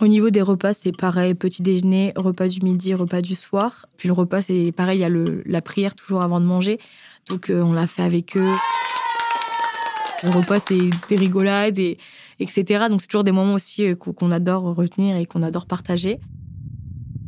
Au 0.00 0.06
niveau 0.06 0.30
des 0.30 0.42
repas, 0.42 0.74
c'est 0.74 0.96
pareil, 0.96 1.34
petit 1.34 1.60
déjeuner, 1.62 2.12
repas 2.14 2.46
du 2.46 2.60
midi, 2.60 2.94
repas 2.94 3.20
du 3.20 3.34
soir. 3.34 3.86
Puis 3.96 4.06
le 4.06 4.12
repas, 4.12 4.42
c'est 4.42 4.70
pareil, 4.70 4.98
il 4.98 5.02
y 5.02 5.04
a 5.04 5.08
le, 5.08 5.42
la 5.44 5.60
prière 5.60 5.96
toujours 5.96 6.22
avant 6.22 6.40
de 6.40 6.46
manger. 6.46 6.78
Donc 7.28 7.52
on 7.54 7.72
l'a 7.72 7.86
fait 7.86 8.02
avec 8.02 8.36
eux. 8.36 8.52
Le 10.24 10.30
repas, 10.30 10.58
c'est 10.58 10.90
des 11.08 11.16
rigolades, 11.16 11.78
et, 11.78 11.96
etc. 12.40 12.86
Donc 12.88 13.00
c'est 13.00 13.06
toujours 13.06 13.24
des 13.24 13.32
moments 13.32 13.54
aussi 13.54 13.86
euh, 13.86 13.94
qu'on 13.94 14.32
adore 14.32 14.74
retenir 14.74 15.16
et 15.16 15.26
qu'on 15.26 15.42
adore 15.42 15.66
partager. 15.66 16.18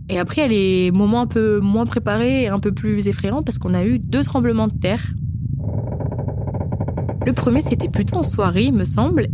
Et 0.09 0.19
après, 0.19 0.41
il 0.41 0.43
y 0.43 0.45
a 0.45 0.49
les 0.49 0.91
moments 0.91 1.21
un 1.21 1.27
peu 1.29 1.61
moins 1.61 1.87
préparés 1.87 2.43
et 2.43 2.49
un 2.49 2.59
peu 2.59 2.73
plus 2.73 3.07
effrayants 3.07 3.45
parce 3.45 3.59
qu'on 3.59 3.75
a 3.75 3.85
eu 3.85 4.01
deux 4.01 4.25
tremblements 4.25 4.67
de 4.67 4.75
terre. 4.75 5.07
Le 7.25 7.33
premier, 7.33 7.63
c'était 7.63 7.89
plutôt 7.89 8.17
en 8.17 8.25
soirée, 8.25 8.73
me 8.73 8.83
semble. 8.83 9.29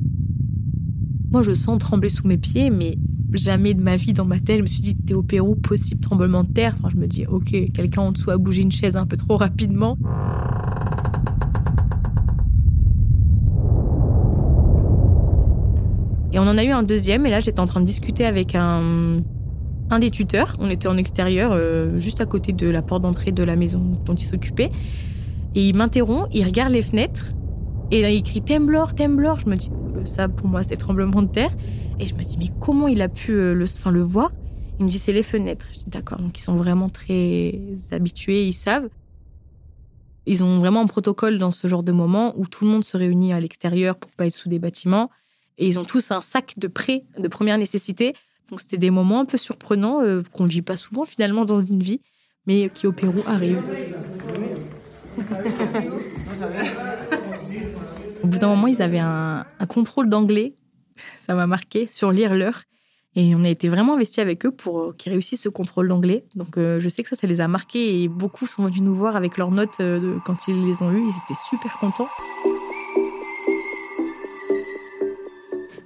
Moi, 1.30 1.40
je 1.40 1.54
sens 1.54 1.78
trembler 1.78 2.10
sous 2.10 2.26
mes 2.26 2.36
pieds, 2.36 2.68
mais 2.68 2.98
jamais 3.32 3.72
de 3.72 3.82
ma 3.82 3.96
vie 3.96 4.12
dans 4.12 4.26
ma 4.26 4.38
tête, 4.38 4.58
je 4.58 4.62
me 4.62 4.66
suis 4.66 4.82
dit, 4.82 4.96
t'es 4.96 5.14
au 5.14 5.22
Pérou, 5.22 5.54
possible 5.54 6.00
tremblement 6.00 6.44
de 6.44 6.52
terre. 6.52 6.76
Enfin, 6.78 6.90
je 6.92 6.96
me 6.96 7.06
dis, 7.06 7.26
ok, 7.26 7.72
quelqu'un 7.72 8.02
en 8.02 8.12
dessous 8.12 8.30
a 8.30 8.36
bougé 8.36 8.62
une 8.62 8.72
chaise 8.72 8.96
un 8.96 9.06
peu 9.06 9.16
trop 9.16 9.38
rapidement. 9.38 9.96
Et 16.36 16.38
on 16.38 16.42
en 16.42 16.58
a 16.58 16.64
eu 16.64 16.70
un 16.70 16.82
deuxième, 16.82 17.24
et 17.24 17.30
là 17.30 17.40
j'étais 17.40 17.60
en 17.60 17.66
train 17.66 17.80
de 17.80 17.86
discuter 17.86 18.26
avec 18.26 18.54
un, 18.54 19.22
un 19.88 19.98
des 19.98 20.10
tuteurs. 20.10 20.54
On 20.60 20.68
était 20.68 20.86
en 20.86 20.98
extérieur, 20.98 21.52
euh, 21.52 21.96
juste 21.98 22.20
à 22.20 22.26
côté 22.26 22.52
de 22.52 22.68
la 22.68 22.82
porte 22.82 23.00
d'entrée 23.00 23.32
de 23.32 23.42
la 23.42 23.56
maison 23.56 23.94
dont 24.04 24.14
il 24.14 24.26
s'occupait. 24.26 24.70
Et 25.54 25.66
il 25.66 25.74
m'interrompt, 25.74 26.28
il 26.32 26.44
regarde 26.44 26.72
les 26.72 26.82
fenêtres, 26.82 27.32
et 27.90 28.02
il 28.14 28.22
crie 28.22 28.42
Temblor, 28.42 28.94
Temblor. 28.94 29.40
Je 29.40 29.48
me 29.48 29.56
dis, 29.56 29.70
euh, 29.96 30.04
ça 30.04 30.28
pour 30.28 30.46
moi 30.46 30.62
c'est 30.62 30.76
tremblement 30.76 31.22
de 31.22 31.28
terre. 31.28 31.56
Et 32.00 32.04
je 32.04 32.14
me 32.14 32.22
dis, 32.22 32.36
mais 32.38 32.48
comment 32.60 32.86
il 32.86 33.00
a 33.00 33.08
pu 33.08 33.32
euh, 33.32 33.54
le, 33.54 33.64
enfin, 33.64 33.90
le 33.90 34.02
voir? 34.02 34.30
Il 34.78 34.84
me 34.84 34.90
dit, 34.90 34.98
c'est 34.98 35.12
les 35.12 35.22
fenêtres. 35.22 35.68
Je 35.72 35.78
dis, 35.78 35.86
d'accord, 35.88 36.18
donc 36.18 36.38
ils 36.38 36.42
sont 36.42 36.56
vraiment 36.56 36.90
très 36.90 37.58
habitués, 37.92 38.46
ils 38.46 38.52
savent. 38.52 38.90
Ils 40.26 40.44
ont 40.44 40.58
vraiment 40.58 40.82
un 40.82 40.86
protocole 40.86 41.38
dans 41.38 41.50
ce 41.50 41.66
genre 41.66 41.82
de 41.82 41.92
moment 41.92 42.34
où 42.36 42.46
tout 42.46 42.66
le 42.66 42.70
monde 42.70 42.84
se 42.84 42.98
réunit 42.98 43.32
à 43.32 43.40
l'extérieur 43.40 43.96
pour 43.96 44.10
pas 44.10 44.26
être 44.26 44.34
sous 44.34 44.50
des 44.50 44.58
bâtiments. 44.58 45.08
Et 45.58 45.66
ils 45.66 45.78
ont 45.78 45.84
tous 45.84 46.10
un 46.10 46.20
sac 46.20 46.54
de 46.56 46.68
prêt, 46.68 47.04
de 47.18 47.28
première 47.28 47.58
nécessité. 47.58 48.14
Donc 48.50 48.60
c'était 48.60 48.78
des 48.78 48.90
moments 48.90 49.20
un 49.20 49.24
peu 49.24 49.38
surprenants 49.38 50.02
euh, 50.02 50.22
qu'on 50.32 50.44
ne 50.44 50.48
vit 50.48 50.62
pas 50.62 50.76
souvent 50.76 51.04
finalement 51.04 51.44
dans 51.44 51.60
une 51.60 51.82
vie, 51.82 52.00
mais 52.46 52.70
qui 52.70 52.86
au 52.86 52.92
Pérou 52.92 53.22
arrivent. 53.26 53.62
au 58.22 58.26
bout 58.26 58.38
d'un 58.38 58.48
moment, 58.48 58.66
ils 58.66 58.82
avaient 58.82 59.00
un, 59.00 59.46
contrôle 59.68 60.08
d'anglais, 60.08 60.54
ça 60.94 61.34
m'a 61.34 61.46
marqué, 61.46 61.86
sur 61.86 62.12
lire 62.12 62.34
l'heure. 62.34 62.62
Et 63.18 63.34
on 63.34 63.42
a 63.44 63.48
été 63.48 63.70
vraiment 63.70 63.94
investi 63.94 64.20
avec 64.20 64.44
eux 64.44 64.50
pour 64.50 64.78
euh, 64.78 64.94
qu'ils 64.96 65.10
réussissent 65.10 65.40
ce 65.40 65.48
contrôle 65.48 65.88
d'anglais. 65.88 66.24
Donc 66.34 66.58
euh, 66.58 66.78
je 66.80 66.88
sais 66.90 67.02
que 67.02 67.08
ça, 67.08 67.16
ça 67.16 67.26
les 67.26 67.40
a 67.40 67.48
marqués 67.48 68.02
et 68.02 68.08
beaucoup 68.08 68.46
sont 68.46 68.66
venus 68.66 68.82
nous 68.82 68.94
voir 68.94 69.16
avec 69.16 69.38
leurs 69.38 69.50
notes 69.50 69.78
quand 70.26 70.48
ils 70.48 70.66
les 70.66 70.82
ont 70.82 70.92
eues. 70.92 71.02
Ils 71.02 71.16
étaient 71.24 71.40
super 71.48 71.78
contents. 71.78 72.08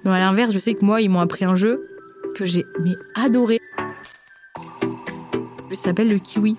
Mais 0.03 0.11
à 0.11 0.19
l'inverse, 0.19 0.53
je 0.53 0.59
sais 0.59 0.73
que 0.73 0.83
moi, 0.83 1.01
ils 1.01 1.09
m'ont 1.09 1.19
appris 1.19 1.45
un 1.45 1.55
jeu 1.55 1.87
que 2.35 2.45
j'ai 2.45 2.65
adoré. 3.15 3.59
Il 5.69 5.75
s'appelle 5.75 6.09
le 6.09 6.19
kiwi. 6.19 6.57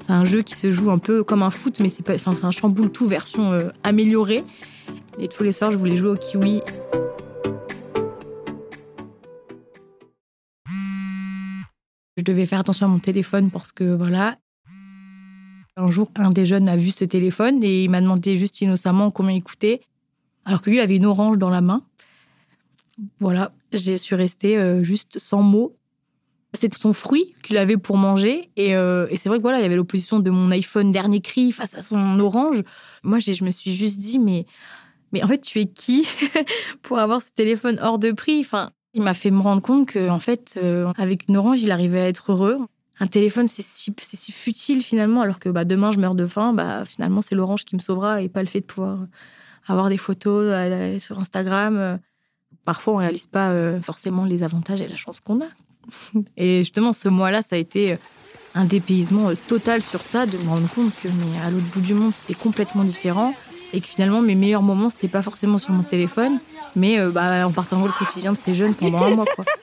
C'est 0.00 0.12
un 0.12 0.24
jeu 0.24 0.42
qui 0.42 0.54
se 0.54 0.72
joue 0.72 0.90
un 0.90 0.98
peu 0.98 1.24
comme 1.24 1.42
un 1.42 1.50
foot, 1.50 1.80
mais 1.80 1.88
c'est 1.88 2.28
un 2.28 2.50
chamboule 2.50 2.90
tout 2.90 3.06
version 3.06 3.58
améliorée. 3.82 4.44
Et 5.18 5.28
tous 5.28 5.42
les 5.42 5.52
soirs, 5.52 5.70
je 5.70 5.76
voulais 5.76 5.96
jouer 5.96 6.10
au 6.10 6.16
kiwi. 6.16 6.62
Je 12.16 12.22
devais 12.22 12.46
faire 12.46 12.60
attention 12.60 12.86
à 12.86 12.88
mon 12.88 12.98
téléphone 12.98 13.50
parce 13.50 13.72
que 13.72 13.84
voilà. 13.84 14.38
Un 15.76 15.90
jour, 15.90 16.10
un 16.16 16.30
des 16.30 16.44
jeunes 16.44 16.68
a 16.68 16.76
vu 16.76 16.90
ce 16.90 17.04
téléphone 17.04 17.62
et 17.62 17.84
il 17.84 17.90
m'a 17.90 18.00
demandé 18.00 18.36
juste 18.36 18.60
innocemment 18.60 19.12
combien 19.12 19.32
il 19.32 19.42
coûtait, 19.42 19.80
alors 20.44 20.60
que 20.60 20.70
lui 20.70 20.80
avait 20.80 20.96
une 20.96 21.06
orange 21.06 21.38
dans 21.38 21.50
la 21.50 21.60
main. 21.60 21.82
Voilà, 23.20 23.52
j'ai 23.72 23.96
su 23.96 24.14
rester 24.14 24.58
euh, 24.58 24.82
juste 24.82 25.18
sans 25.18 25.42
mots. 25.42 25.76
C'était 26.54 26.78
son 26.78 26.92
fruit 26.92 27.34
qu'il 27.42 27.58
avait 27.58 27.76
pour 27.76 27.98
manger. 27.98 28.50
Et, 28.56 28.74
euh, 28.74 29.06
et 29.10 29.16
c'est 29.16 29.28
vrai 29.28 29.38
que 29.38 29.42
voilà, 29.42 29.58
il 29.58 29.62
y 29.62 29.66
avait 29.66 29.76
l'opposition 29.76 30.18
de 30.18 30.30
mon 30.30 30.50
iPhone 30.50 30.90
dernier 30.90 31.20
cri 31.20 31.52
face 31.52 31.74
à 31.74 31.82
son 31.82 32.18
orange. 32.20 32.62
Moi, 33.02 33.18
je 33.18 33.44
me 33.44 33.50
suis 33.50 33.72
juste 33.72 34.00
dit, 34.00 34.18
mais, 34.18 34.46
mais 35.12 35.22
en 35.22 35.28
fait, 35.28 35.40
tu 35.40 35.60
es 35.60 35.66
qui 35.66 36.08
pour 36.82 36.98
avoir 36.98 37.22
ce 37.22 37.32
téléphone 37.32 37.78
hors 37.82 37.98
de 37.98 38.12
prix? 38.12 38.40
Enfin, 38.40 38.70
il 38.94 39.02
m'a 39.02 39.14
fait 39.14 39.30
me 39.30 39.40
rendre 39.40 39.60
compte 39.60 39.88
que, 39.88 40.08
en 40.08 40.18
fait, 40.18 40.58
euh, 40.62 40.90
avec 40.96 41.28
une 41.28 41.36
orange, 41.36 41.62
il 41.62 41.70
arrivait 41.70 42.00
à 42.00 42.08
être 42.08 42.32
heureux. 42.32 42.58
Un 42.98 43.06
téléphone, 43.06 43.46
c'est 43.46 43.62
si, 43.62 43.94
c'est 44.00 44.16
si 44.16 44.32
futile 44.32 44.82
finalement, 44.82 45.20
alors 45.20 45.38
que 45.38 45.50
bah, 45.50 45.64
demain, 45.64 45.92
je 45.92 45.98
meurs 45.98 46.14
de 46.14 46.26
faim. 46.26 46.54
Bah, 46.54 46.84
finalement, 46.86 47.20
c'est 47.20 47.34
l'orange 47.34 47.66
qui 47.66 47.76
me 47.76 47.80
sauvera 47.80 48.22
et 48.22 48.28
pas 48.28 48.40
le 48.40 48.48
fait 48.48 48.60
de 48.60 48.66
pouvoir 48.66 49.06
avoir 49.66 49.90
des 49.90 49.98
photos 49.98 50.50
sur 51.00 51.18
Instagram. 51.18 52.00
Parfois, 52.68 52.92
on 52.92 52.96
réalise 52.96 53.26
pas 53.26 53.48
euh, 53.48 53.80
forcément 53.80 54.26
les 54.26 54.42
avantages 54.42 54.82
et 54.82 54.88
la 54.88 54.94
chance 54.94 55.20
qu'on 55.20 55.40
a. 55.40 55.46
Et 56.36 56.58
justement, 56.58 56.92
ce 56.92 57.08
mois-là, 57.08 57.40
ça 57.40 57.56
a 57.56 57.58
été 57.58 57.96
un 58.54 58.66
dépaysement 58.66 59.30
total 59.46 59.82
sur 59.82 60.02
ça, 60.02 60.26
de 60.26 60.36
me 60.36 60.50
rendre 60.50 60.68
compte 60.74 60.92
que 61.02 61.08
mais 61.08 61.40
à 61.42 61.48
l'autre 61.48 61.64
bout 61.72 61.80
du 61.80 61.94
monde, 61.94 62.12
c'était 62.12 62.38
complètement 62.38 62.84
différent 62.84 63.32
et 63.72 63.80
que 63.80 63.86
finalement, 63.86 64.20
mes 64.20 64.34
meilleurs 64.34 64.60
moments, 64.60 64.90
c'était 64.90 65.08
pas 65.08 65.22
forcément 65.22 65.56
sur 65.56 65.70
mon 65.70 65.82
téléphone, 65.82 66.40
mais 66.76 67.00
euh, 67.00 67.08
bah, 67.08 67.48
en 67.48 67.52
partageant 67.52 67.86
le 67.86 67.92
quotidien 67.92 68.32
de 68.32 68.36
ces 68.36 68.52
jeunes 68.52 68.74
pendant 68.74 69.02
un 69.02 69.14
mois. 69.14 69.24
Quoi. 69.34 69.46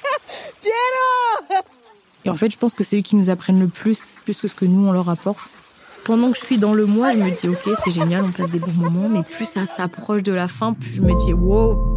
Et 2.25 2.31
en 2.31 2.35
fait, 2.35 2.49
je 2.49 2.57
pense 2.57 2.73
que 2.73 2.83
c'est 2.83 2.97
eux 2.97 3.03
qui 3.03 3.15
nous 3.15 3.29
apprennent 3.29 3.59
le 3.59 3.67
plus, 3.67 4.15
plus 4.23 4.41
que 4.41 4.47
ce 4.47 4.55
que 4.55 4.65
nous, 4.65 4.87
on 4.87 4.93
leur 4.93 5.09
apporte. 5.09 5.47
Pendant 6.05 6.31
que 6.31 6.39
je 6.39 6.43
suis 6.43 6.57
dans 6.57 6.73
le 6.73 6.87
mois, 6.87 7.11
je 7.11 7.17
me 7.17 7.29
dis, 7.29 7.47
ok, 7.47 7.77
c'est 7.83 7.91
génial, 7.91 8.23
on 8.23 8.31
passe 8.31 8.49
des 8.49 8.57
bons 8.57 8.73
moments, 8.73 9.09
mais 9.09 9.21
plus 9.21 9.45
ça 9.45 9.67
s'approche 9.67 10.23
de 10.23 10.33
la 10.33 10.47
fin, 10.47 10.73
plus 10.73 10.95
je 10.95 11.01
me 11.03 11.13
dis, 11.13 11.33
wow. 11.33 11.94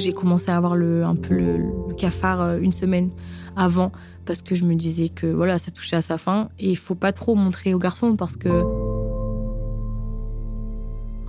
J'ai 0.00 0.12
commencé 0.12 0.50
à 0.50 0.56
avoir 0.56 0.76
le, 0.76 1.04
un 1.04 1.14
peu 1.14 1.34
le, 1.34 1.94
cafard 1.96 2.40
euh, 2.40 2.58
une 2.60 2.72
semaine 2.72 3.10
avant 3.56 3.92
parce 4.24 4.42
que 4.42 4.54
je 4.54 4.64
me 4.64 4.74
disais 4.74 5.08
que 5.08 5.26
voilà, 5.26 5.58
ça 5.58 5.70
touchait 5.70 5.96
à 5.96 6.00
sa 6.00 6.18
fin 6.18 6.48
et 6.58 6.70
il 6.70 6.76
faut 6.76 6.94
pas 6.94 7.12
trop 7.12 7.34
montrer 7.34 7.74
aux 7.74 7.78
garçons 7.78 8.16
parce 8.16 8.36
que 8.36 8.48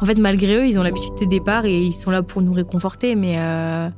en 0.01 0.05
fait, 0.05 0.17
malgré 0.17 0.55
eux, 0.55 0.65
ils 0.65 0.79
ont 0.79 0.83
l'habitude 0.83 1.13
des 1.15 1.27
départs 1.27 1.65
et 1.65 1.79
ils 1.79 1.93
sont 1.93 2.09
là 2.09 2.23
pour 2.23 2.41
nous 2.41 2.53
réconforter, 2.53 3.13
mais 3.13 3.35
euh... 3.37 3.89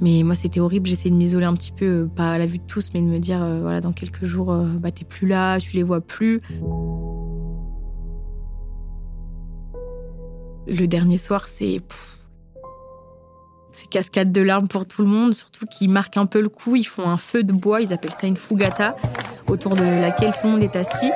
mais 0.00 0.22
moi 0.22 0.34
c'était 0.34 0.60
horrible. 0.60 0.88
J'essayais 0.88 1.10
de 1.10 1.16
m'isoler 1.16 1.44
un 1.44 1.52
petit 1.52 1.72
peu, 1.72 2.08
pas 2.16 2.32
à 2.32 2.38
la 2.38 2.46
vue 2.46 2.58
de 2.58 2.64
tous, 2.66 2.90
mais 2.94 3.02
de 3.02 3.06
me 3.06 3.18
dire 3.18 3.42
euh, 3.42 3.60
voilà, 3.60 3.82
dans 3.82 3.92
quelques 3.92 4.24
jours, 4.24 4.50
euh, 4.50 4.64
bah 4.64 4.90
t'es 4.90 5.04
plus 5.04 5.26
là, 5.26 5.58
tu 5.58 5.76
les 5.76 5.82
vois 5.82 6.00
plus. 6.00 6.40
Le 10.66 10.86
dernier 10.86 11.18
soir, 11.18 11.46
c'est 11.46 11.80
c'est 13.70 13.88
cascade 13.88 14.30
de 14.30 14.40
larmes 14.40 14.68
pour 14.68 14.86
tout 14.86 15.02
le 15.02 15.08
monde, 15.08 15.34
surtout 15.34 15.66
qu'ils 15.66 15.90
marquent 15.90 16.16
un 16.16 16.26
peu 16.26 16.40
le 16.40 16.48
coup. 16.48 16.76
Ils 16.76 16.86
font 16.86 17.08
un 17.08 17.16
feu 17.16 17.42
de 17.42 17.52
bois, 17.52 17.80
ils 17.80 17.92
appellent 17.92 18.12
ça 18.12 18.26
une 18.26 18.36
fugata, 18.36 18.96
autour 19.48 19.74
de 19.74 19.82
laquelle 19.82 20.30
tout 20.32 20.46
le 20.46 20.50
monde 20.52 20.62
est 20.62 20.76
assis. 20.76 21.10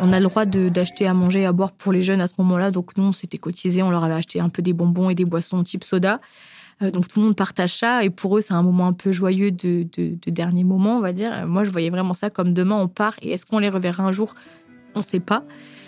On 0.00 0.12
a 0.12 0.18
le 0.18 0.26
droit 0.26 0.46
d'acheter 0.46 1.06
à 1.06 1.14
manger 1.14 1.42
et 1.42 1.46
à 1.46 1.52
boire 1.52 1.72
pour 1.72 1.92
les 1.92 2.02
jeunes 2.02 2.20
à 2.20 2.26
ce 2.26 2.34
moment-là. 2.38 2.72
Donc 2.72 2.96
nous, 2.96 3.04
on 3.04 3.12
s'était 3.12 3.38
cotisé, 3.38 3.82
on 3.82 3.90
leur 3.90 4.02
avait 4.02 4.14
acheté 4.14 4.40
un 4.40 4.48
peu 4.48 4.62
des 4.62 4.72
bonbons 4.72 5.10
et 5.10 5.14
des 5.14 5.26
boissons 5.26 5.62
type 5.62 5.84
soda. 5.84 6.20
Euh, 6.82 6.90
donc 6.90 7.06
tout 7.06 7.20
le 7.20 7.26
monde 7.26 7.36
partage 7.36 7.76
ça. 7.76 8.02
Et 8.02 8.10
pour 8.10 8.36
eux, 8.36 8.40
c'est 8.40 8.54
un 8.54 8.62
moment 8.62 8.88
un 8.88 8.94
peu 8.94 9.12
joyeux 9.12 9.52
de, 9.52 9.86
de, 9.96 10.16
de, 10.20 10.30
dernier 10.30 10.64
moment, 10.64 10.96
on 10.96 11.00
va 11.00 11.12
dire. 11.12 11.46
Moi, 11.46 11.62
je 11.62 11.70
voyais 11.70 11.90
vraiment 11.90 12.14
ça 12.14 12.30
comme 12.30 12.54
demain, 12.54 12.76
on 12.76 12.88
part. 12.88 13.14
Et 13.22 13.30
est-ce 13.32 13.46
qu'on 13.46 13.60
les 13.60 13.68
reverra 13.68 14.02
un 14.02 14.12
jour? 14.12 14.34
On 14.96 15.00
ne 15.00 15.04
sait 15.04 15.20
pas. 15.20 15.44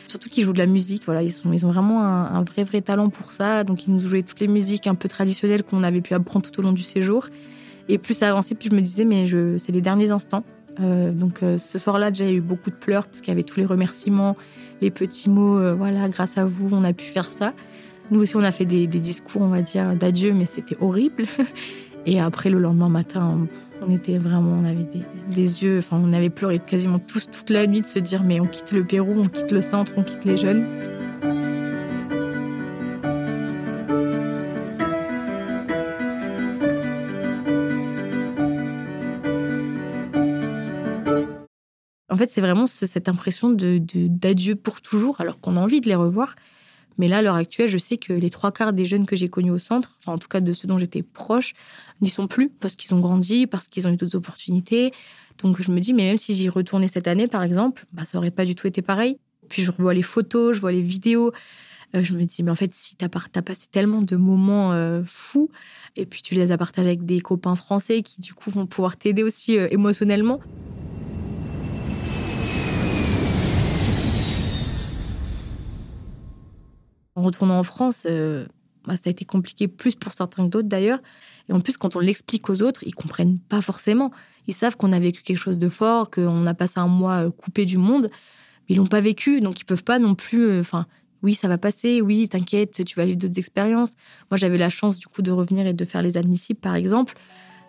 Surtout 0.06 0.28
qu'ils 0.28 0.44
jouent 0.44 0.52
de 0.52 0.58
la 0.58 0.66
musique. 0.66 1.02
Voilà, 1.06 1.22
ils, 1.22 1.32
sont, 1.32 1.52
ils 1.52 1.66
ont 1.66 1.70
vraiment 1.70 2.04
un, 2.04 2.42
vrai, 2.42 2.64
vrai 2.64 2.82
talent 2.82 3.08
pour 3.08 3.32
ça. 3.32 3.64
Donc, 3.64 3.86
ils 3.86 3.92
nous 3.92 4.00
jouaient 4.00 4.22
toutes 4.22 4.40
les 4.40 4.48
musiques 4.48 4.86
un 4.86 4.94
peu 4.94 5.08
traditionnelles 5.08 5.62
qu'on 5.62 5.82
avait 5.82 6.00
pu 6.00 6.14
apprendre 6.14 6.48
tout 6.48 6.60
au 6.60 6.62
long 6.62 6.72
du 6.72 6.82
séjour. 6.82 7.28
Et 7.88 7.98
plus 7.98 8.14
ça 8.14 8.30
avançait, 8.30 8.54
plus 8.54 8.70
je 8.70 8.76
me 8.76 8.80
disais, 8.80 9.04
mais 9.04 9.26
je, 9.26 9.56
c'est 9.58 9.72
les 9.72 9.80
derniers 9.80 10.10
instants. 10.10 10.44
Euh, 10.80 11.12
donc, 11.12 11.42
euh, 11.42 11.58
ce 11.58 11.78
soir-là, 11.78 12.10
déjà, 12.10 12.24
il 12.24 12.30
y 12.30 12.34
a 12.34 12.36
eu 12.36 12.40
beaucoup 12.40 12.70
de 12.70 12.76
pleurs 12.76 13.06
parce 13.06 13.20
qu'il 13.20 13.28
y 13.28 13.32
avait 13.32 13.42
tous 13.42 13.58
les 13.58 13.66
remerciements, 13.66 14.36
les 14.80 14.90
petits 14.90 15.30
mots. 15.30 15.58
Euh, 15.58 15.74
voilà, 15.74 16.08
grâce 16.08 16.38
à 16.38 16.44
vous, 16.44 16.70
on 16.72 16.84
a 16.84 16.92
pu 16.92 17.04
faire 17.04 17.30
ça. 17.30 17.52
Nous 18.10 18.20
aussi, 18.20 18.36
on 18.36 18.42
a 18.42 18.52
fait 18.52 18.66
des, 18.66 18.86
des 18.86 19.00
discours, 19.00 19.42
on 19.42 19.48
va 19.48 19.62
dire, 19.62 19.94
d'adieu, 19.94 20.32
mais 20.34 20.46
c'était 20.46 20.76
horrible. 20.80 21.24
Et 22.06 22.20
après, 22.20 22.50
le 22.50 22.58
lendemain 22.58 22.90
matin, 22.90 23.48
on 23.80 23.90
était 23.90 24.18
vraiment, 24.18 24.60
on 24.60 24.64
avait 24.64 24.86
des, 25.28 25.62
yeux, 25.62 25.78
enfin, 25.78 25.98
on 26.02 26.12
avait 26.12 26.28
pleuré 26.28 26.58
quasiment 26.58 26.98
tous 26.98 27.30
toute 27.30 27.48
la 27.48 27.66
nuit 27.66 27.80
de 27.80 27.86
se 27.86 27.98
dire, 27.98 28.24
mais 28.24 28.40
on 28.40 28.46
quitte 28.46 28.72
le 28.72 28.84
Pérou, 28.84 29.14
on 29.18 29.28
quitte 29.28 29.50
le 29.50 29.62
centre, 29.62 29.92
on 29.96 30.02
quitte 30.02 30.24
les 30.26 30.36
jeunes. 30.36 30.66
En 42.10 42.16
fait, 42.16 42.30
c'est 42.30 42.42
vraiment 42.42 42.66
ce, 42.66 42.84
cette 42.86 43.08
impression 43.08 43.48
de, 43.48 43.78
de, 43.78 44.06
d'adieu 44.08 44.56
pour 44.56 44.82
toujours, 44.82 45.20
alors 45.22 45.40
qu'on 45.40 45.56
a 45.56 45.60
envie 45.60 45.80
de 45.80 45.88
les 45.88 45.96
revoir. 45.96 46.36
Mais 46.98 47.08
là, 47.08 47.18
à 47.18 47.22
l'heure 47.22 47.34
actuelle, 47.34 47.68
je 47.68 47.78
sais 47.78 47.96
que 47.96 48.12
les 48.12 48.30
trois 48.30 48.52
quarts 48.52 48.72
des 48.72 48.84
jeunes 48.84 49.06
que 49.06 49.16
j'ai 49.16 49.28
connus 49.28 49.50
au 49.50 49.58
centre, 49.58 49.98
en 50.06 50.18
tout 50.18 50.28
cas 50.28 50.40
de 50.40 50.52
ceux 50.52 50.68
dont 50.68 50.78
j'étais 50.78 51.02
proche, 51.02 51.54
n'y 52.00 52.08
sont 52.08 52.26
plus 52.26 52.48
parce 52.48 52.76
qu'ils 52.76 52.94
ont 52.94 53.00
grandi, 53.00 53.46
parce 53.46 53.68
qu'ils 53.68 53.88
ont 53.88 53.92
eu 53.92 53.96
d'autres 53.96 54.16
opportunités. 54.16 54.92
Donc 55.42 55.60
je 55.60 55.70
me 55.70 55.80
dis, 55.80 55.92
mais 55.94 56.04
même 56.04 56.16
si 56.16 56.34
j'y 56.34 56.48
retournais 56.48 56.88
cette 56.88 57.08
année, 57.08 57.26
par 57.26 57.42
exemple, 57.42 57.86
bah, 57.92 58.04
ça 58.04 58.18
aurait 58.18 58.30
pas 58.30 58.44
du 58.44 58.54
tout 58.54 58.66
été 58.66 58.82
pareil. 58.82 59.18
Puis 59.48 59.62
je 59.62 59.70
revois 59.70 59.94
les 59.94 60.02
photos, 60.02 60.54
je 60.54 60.60
vois 60.60 60.72
les 60.72 60.82
vidéos. 60.82 61.32
Euh, 61.94 62.02
je 62.02 62.12
me 62.14 62.24
dis, 62.24 62.42
mais 62.42 62.50
en 62.50 62.54
fait, 62.54 62.72
si 62.74 62.96
tu 62.96 63.04
as, 63.04 63.08
as, 63.34 63.42
passé 63.42 63.68
tellement 63.70 64.02
de 64.02 64.16
moments 64.16 64.72
euh, 64.72 65.02
fous, 65.06 65.50
et 65.96 66.06
puis 66.06 66.22
tu 66.22 66.34
les 66.34 66.50
as 66.50 66.58
partagés 66.58 66.88
avec 66.88 67.04
des 67.04 67.20
copains 67.20 67.54
français 67.54 68.02
qui, 68.02 68.20
du 68.20 68.34
coup, 68.34 68.50
vont 68.50 68.66
pouvoir 68.66 68.96
t'aider 68.96 69.22
aussi 69.22 69.58
euh, 69.58 69.68
émotionnellement. 69.70 70.40
En 77.16 77.22
retournant 77.22 77.58
en 77.58 77.62
France, 77.62 78.06
euh, 78.10 78.46
bah, 78.86 78.96
ça 78.96 79.08
a 79.08 79.10
été 79.10 79.24
compliqué 79.24 79.68
plus 79.68 79.94
pour 79.94 80.14
certains 80.14 80.44
que 80.44 80.50
d'autres 80.50 80.68
d'ailleurs. 80.68 80.98
Et 81.48 81.52
en 81.52 81.60
plus, 81.60 81.76
quand 81.76 81.96
on 81.96 82.00
l'explique 82.00 82.48
aux 82.50 82.62
autres, 82.62 82.82
ils 82.84 82.94
comprennent 82.94 83.38
pas 83.38 83.60
forcément. 83.60 84.10
Ils 84.46 84.54
savent 84.54 84.76
qu'on 84.76 84.92
a 84.92 85.00
vécu 85.00 85.22
quelque 85.22 85.38
chose 85.38 85.58
de 85.58 85.68
fort, 85.68 86.10
qu'on 86.10 86.46
a 86.46 86.54
passé 86.54 86.80
un 86.80 86.88
mois 86.88 87.26
euh, 87.26 87.30
coupé 87.30 87.66
du 87.66 87.78
monde, 87.78 88.10
mais 88.68 88.74
ils 88.74 88.76
l'ont 88.76 88.86
pas 88.86 89.00
vécu, 89.00 89.40
donc 89.40 89.60
ils 89.60 89.64
peuvent 89.64 89.84
pas 89.84 89.98
non 89.98 90.14
plus. 90.14 90.44
Euh, 90.44 90.60
enfin, 90.60 90.86
oui, 91.22 91.34
ça 91.34 91.48
va 91.48 91.56
passer. 91.56 92.02
Oui, 92.02 92.28
t'inquiète, 92.28 92.84
tu 92.84 92.96
vas 92.96 93.06
vivre 93.06 93.18
d'autres 93.18 93.38
expériences. 93.38 93.94
Moi, 94.30 94.36
j'avais 94.36 94.58
la 94.58 94.70
chance 94.70 94.98
du 94.98 95.06
coup 95.06 95.22
de 95.22 95.30
revenir 95.30 95.66
et 95.66 95.72
de 95.72 95.84
faire 95.84 96.02
les 96.02 96.16
admissibles, 96.16 96.60
par 96.60 96.74
exemple. 96.74 97.14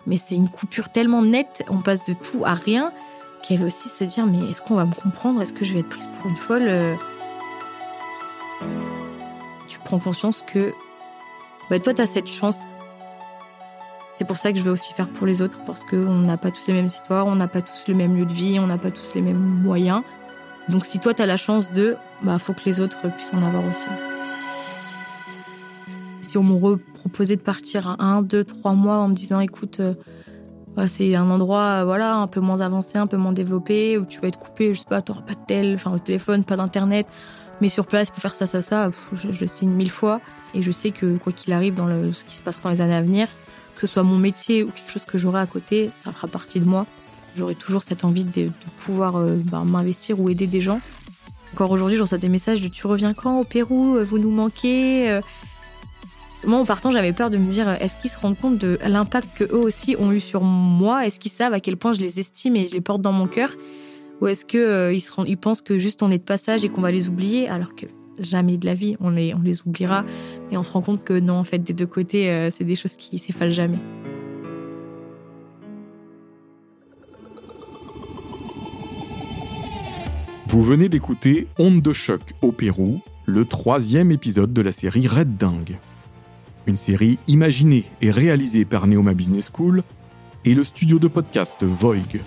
Mais 0.08 0.18
c'est 0.18 0.36
une 0.36 0.50
coupure 0.50 0.90
tellement 0.90 1.22
nette, 1.22 1.64
on 1.70 1.82
passe 1.82 2.04
de 2.04 2.14
tout 2.14 2.46
à 2.46 2.54
rien, 2.54 2.92
qu'il 3.42 3.56
y 3.56 3.60
avait 3.60 3.68
aussi 3.68 3.90
se 3.90 4.04
dire 4.04 4.28
mais 4.28 4.50
est-ce 4.50 4.62
qu'on 4.62 4.76
va 4.76 4.86
me 4.86 4.94
comprendre? 4.94 5.42
Est-ce 5.42 5.54
que 5.54 5.66
je 5.66 5.74
vais 5.74 5.80
être 5.80 5.90
prise 5.90 6.08
pour 6.20 6.30
une 6.30 6.38
folle 6.38 6.98
prends 9.86 10.00
conscience 10.00 10.44
que 10.46 10.74
bah, 11.70 11.80
toi, 11.80 11.94
tu 11.94 12.02
as 12.02 12.06
cette 12.06 12.28
chance 12.28 12.66
c'est 14.16 14.26
pour 14.26 14.38
ça 14.38 14.54
que 14.54 14.60
je 14.60 14.64
vais 14.64 14.70
aussi 14.70 14.94
faire 14.94 15.10
pour 15.10 15.28
les 15.28 15.42
autres, 15.42 15.60
parce 15.66 15.84
qu'on 15.84 16.20
n'a 16.20 16.38
pas 16.38 16.50
tous 16.50 16.68
les 16.68 16.74
mêmes 16.74 16.86
histoires, 16.86 17.28
on 17.28 17.36
n'a 17.36 17.50
pas 17.50 17.62
tous 17.62 17.90
le 17.90 17.96
même 17.96 18.16
lieu 18.16 18.26
de 18.26 18.34
vie, 18.34 18.58
on 18.60 18.68
n'a 18.68 18.78
pas 18.78 18.92
tous 18.92 19.14
les 19.14 19.22
mêmes 19.22 19.38
moyens. 19.38 20.04
Donc 20.70 20.86
si 20.86 21.00
toi, 21.00 21.14
tu 21.14 21.22
as 21.22 21.26
la 21.26 21.36
chance 21.36 21.72
de, 21.72 21.98
bah 22.24 22.40
faut 22.40 22.54
que 22.54 22.62
les 22.66 22.80
autres 22.80 23.12
puissent 23.12 23.34
en 23.34 23.44
avoir 23.44 23.64
aussi. 23.68 23.88
Si 26.22 26.38
on 26.38 26.44
me 26.44 26.78
proposait 26.94 27.36
de 27.36 27.42
partir 27.42 27.90
à 27.90 28.04
un, 28.04 28.22
deux, 28.22 28.46
trois 28.46 28.72
mois 28.72 29.00
en 29.00 29.10
me 29.10 29.14
disant, 29.14 29.42
écoute, 29.42 29.82
euh, 29.82 29.94
bah, 30.76 30.88
c'est 30.88 31.14
un 31.16 31.30
endroit 31.30 31.84
voilà 31.84 32.16
un 32.16 32.28
peu 32.28 32.40
moins 32.40 32.62
avancé, 32.62 32.98
un 32.98 33.08
peu 33.08 33.18
moins 33.18 33.34
développé, 33.34 33.98
où 33.98 34.06
tu 34.06 34.22
vas 34.22 34.30
être 34.30 34.40
coupé, 34.40 34.74
je 34.74 34.80
sais 34.80 34.86
pas, 34.86 35.02
tu 35.02 35.12
n'auras 35.12 35.26
pas 35.26 35.34
de 35.34 35.46
tel, 35.46 35.74
enfin, 35.76 35.94
au 35.94 36.00
téléphone, 36.00 36.46
pas 36.46 36.56
d'internet, 36.56 37.06
mais 37.62 37.70
sur 37.70 37.86
place, 37.86 38.12
pour 38.12 38.20
faire 38.20 38.36
ça, 38.36 38.46
ça, 38.46 38.62
ça, 38.62 38.90
je, 39.14 39.46
signe 39.46 39.72
mille 39.72 39.92
fois. 39.92 40.22
Et 40.54 40.62
je 40.62 40.72
sais 40.72 40.92
que 40.92 41.18
quoi 41.18 41.34
qu'il 41.34 41.54
arrive 41.54 41.76
dans 41.76 41.88
ce 42.12 42.24
qui 42.24 42.36
se 42.36 42.42
passera 42.42 42.64
dans 42.64 42.70
les 42.70 42.82
années 42.82 42.96
à 42.96 43.02
venir, 43.02 43.28
que 43.76 43.82
ce 43.82 43.88
soit 43.88 44.04
mon 44.04 44.18
métier 44.18 44.64
ou 44.64 44.72
quelque 44.72 44.92
chose 44.92 45.06
que 45.06 45.18
j'aurai 45.18 45.40
à 45.40 45.46
côté, 45.46 45.90
ça 45.92 46.12
fera 46.12 46.28
partie 46.28 46.60
de 46.60 46.66
moi. 46.66 46.86
J'aurai 47.38 47.56
toujours 47.56 47.84
cette 47.84 48.06
envie 48.06 48.24
de, 48.24 48.50
pouvoir 48.86 49.18
euh, 49.18 49.36
bah, 49.44 49.64
m'investir 49.66 50.20
ou 50.22 50.30
aider 50.30 50.48
des 50.48 50.62
gens. 50.62 50.80
Encore 51.54 51.72
aujourd'hui, 51.72 51.98
je 51.98 52.02
reçois 52.02 52.18
des 52.18 52.30
messages 52.30 52.62
de 52.62 52.68
Tu 52.68 52.88
reviens 52.88 53.14
quand 53.14 53.40
au 53.40 53.44
Pérou 53.44 53.98
Vous 54.02 54.20
nous 54.20 54.32
manquez 54.32 55.10
euh. 55.10 55.22
Moi, 56.46 56.60
en 56.60 56.66
partant, 56.66 56.92
j'avais 56.92 57.12
peur 57.12 57.30
de 57.30 57.38
me 57.38 57.50
dire 57.50 57.70
est-ce 57.82 57.98
qu'ils 57.98 58.12
se 58.12 58.20
rendent 58.20 58.38
compte 58.38 58.58
de 58.58 58.78
l'impact 58.86 59.30
que 59.36 59.44
eux 59.46 59.58
aussi 59.58 59.96
ont 59.98 60.12
eu 60.12 60.20
sur 60.20 60.42
moi? 60.42 61.06
Est-ce 61.06 61.20
qu'ils 61.20 61.32
savent 61.32 61.54
à 61.54 61.60
quel 61.60 61.76
point 61.76 61.92
je 61.92 62.02
les 62.02 62.20
estime 62.20 62.56
et 62.56 62.66
je 62.68 62.74
les 62.74 62.82
porte 62.82 63.02
dans 63.02 63.12
mon 63.12 63.28
cœur? 63.28 63.52
Ou 64.22 64.28
est-ce 64.28 64.46
qu'ils 64.46 64.60
euh, 64.60 64.94
ils 65.28 65.38
pensent 65.38 65.62
que 65.62 65.78
juste 65.78 66.04
on 66.04 66.12
est 66.12 66.18
de 66.18 66.24
passage 66.24 66.64
et 66.64 66.70
qu'on 66.70 66.82
va 66.82 66.92
les 66.92 67.10
oublier 67.10 67.50
alors 67.50 67.76
que 67.76 67.86
jamais 68.20 68.58
de 68.58 68.66
la 68.66 68.74
vie, 68.74 68.96
on 69.00 69.10
les, 69.10 69.34
oubliera. 69.66 70.06
Et 70.52 70.58
on 70.58 70.64
se 70.64 70.72
rend 70.72 70.82
compte 70.82 71.04
que 71.04 71.20
non, 71.20 71.34
en 71.36 71.44
fait, 71.44 71.60
des 71.60 71.74
deux 71.74 71.88
côtés, 71.88 72.30
euh, 72.30 72.50
c'est 72.52 72.64
des 72.64 72.76
choses 72.76 72.96
qui 72.96 73.18
s'effacent 73.18 73.54
jamais. 73.54 73.80
Vous 80.48 80.64
venez 80.64 80.88
d'écouter 80.88 81.48
Onde 81.60 81.82
de 81.82 81.92
choc 81.92 82.22
au 82.42 82.54
Pérou, 82.54 83.02
le 83.26 83.44
troisième 83.44 84.12
épisode 84.12 84.54
de 84.54 84.62
la 84.62 84.72
série 84.72 85.08
Red 85.08 85.36
Dingue. 85.36 85.78
Une 86.68 86.78
série 86.78 87.20
imaginée 87.28 87.84
et 88.02 88.10
réalisée 88.10 88.64
par 88.64 88.88
Neoma 88.88 89.14
Business 89.14 89.52
School 89.54 89.84
et 90.46 90.54
le 90.54 90.64
studio 90.64 90.98
de 90.98 91.08
podcast 91.08 91.64
Voig. 91.64 92.20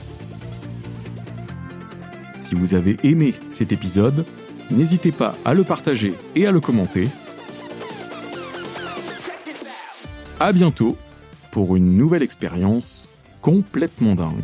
Si 2.38 2.54
vous 2.54 2.74
avez 2.74 2.96
aimé 3.02 3.34
cet 3.50 3.72
épisode, 3.72 4.24
N'hésitez 4.70 5.12
pas 5.12 5.34
à 5.44 5.54
le 5.54 5.64
partager 5.64 6.14
et 6.34 6.46
à 6.46 6.52
le 6.52 6.60
commenter. 6.60 7.08
À 10.40 10.52
bientôt 10.52 10.96
pour 11.50 11.74
une 11.74 11.96
nouvelle 11.96 12.22
expérience 12.22 13.08
complètement 13.40 14.14
dingue. 14.14 14.34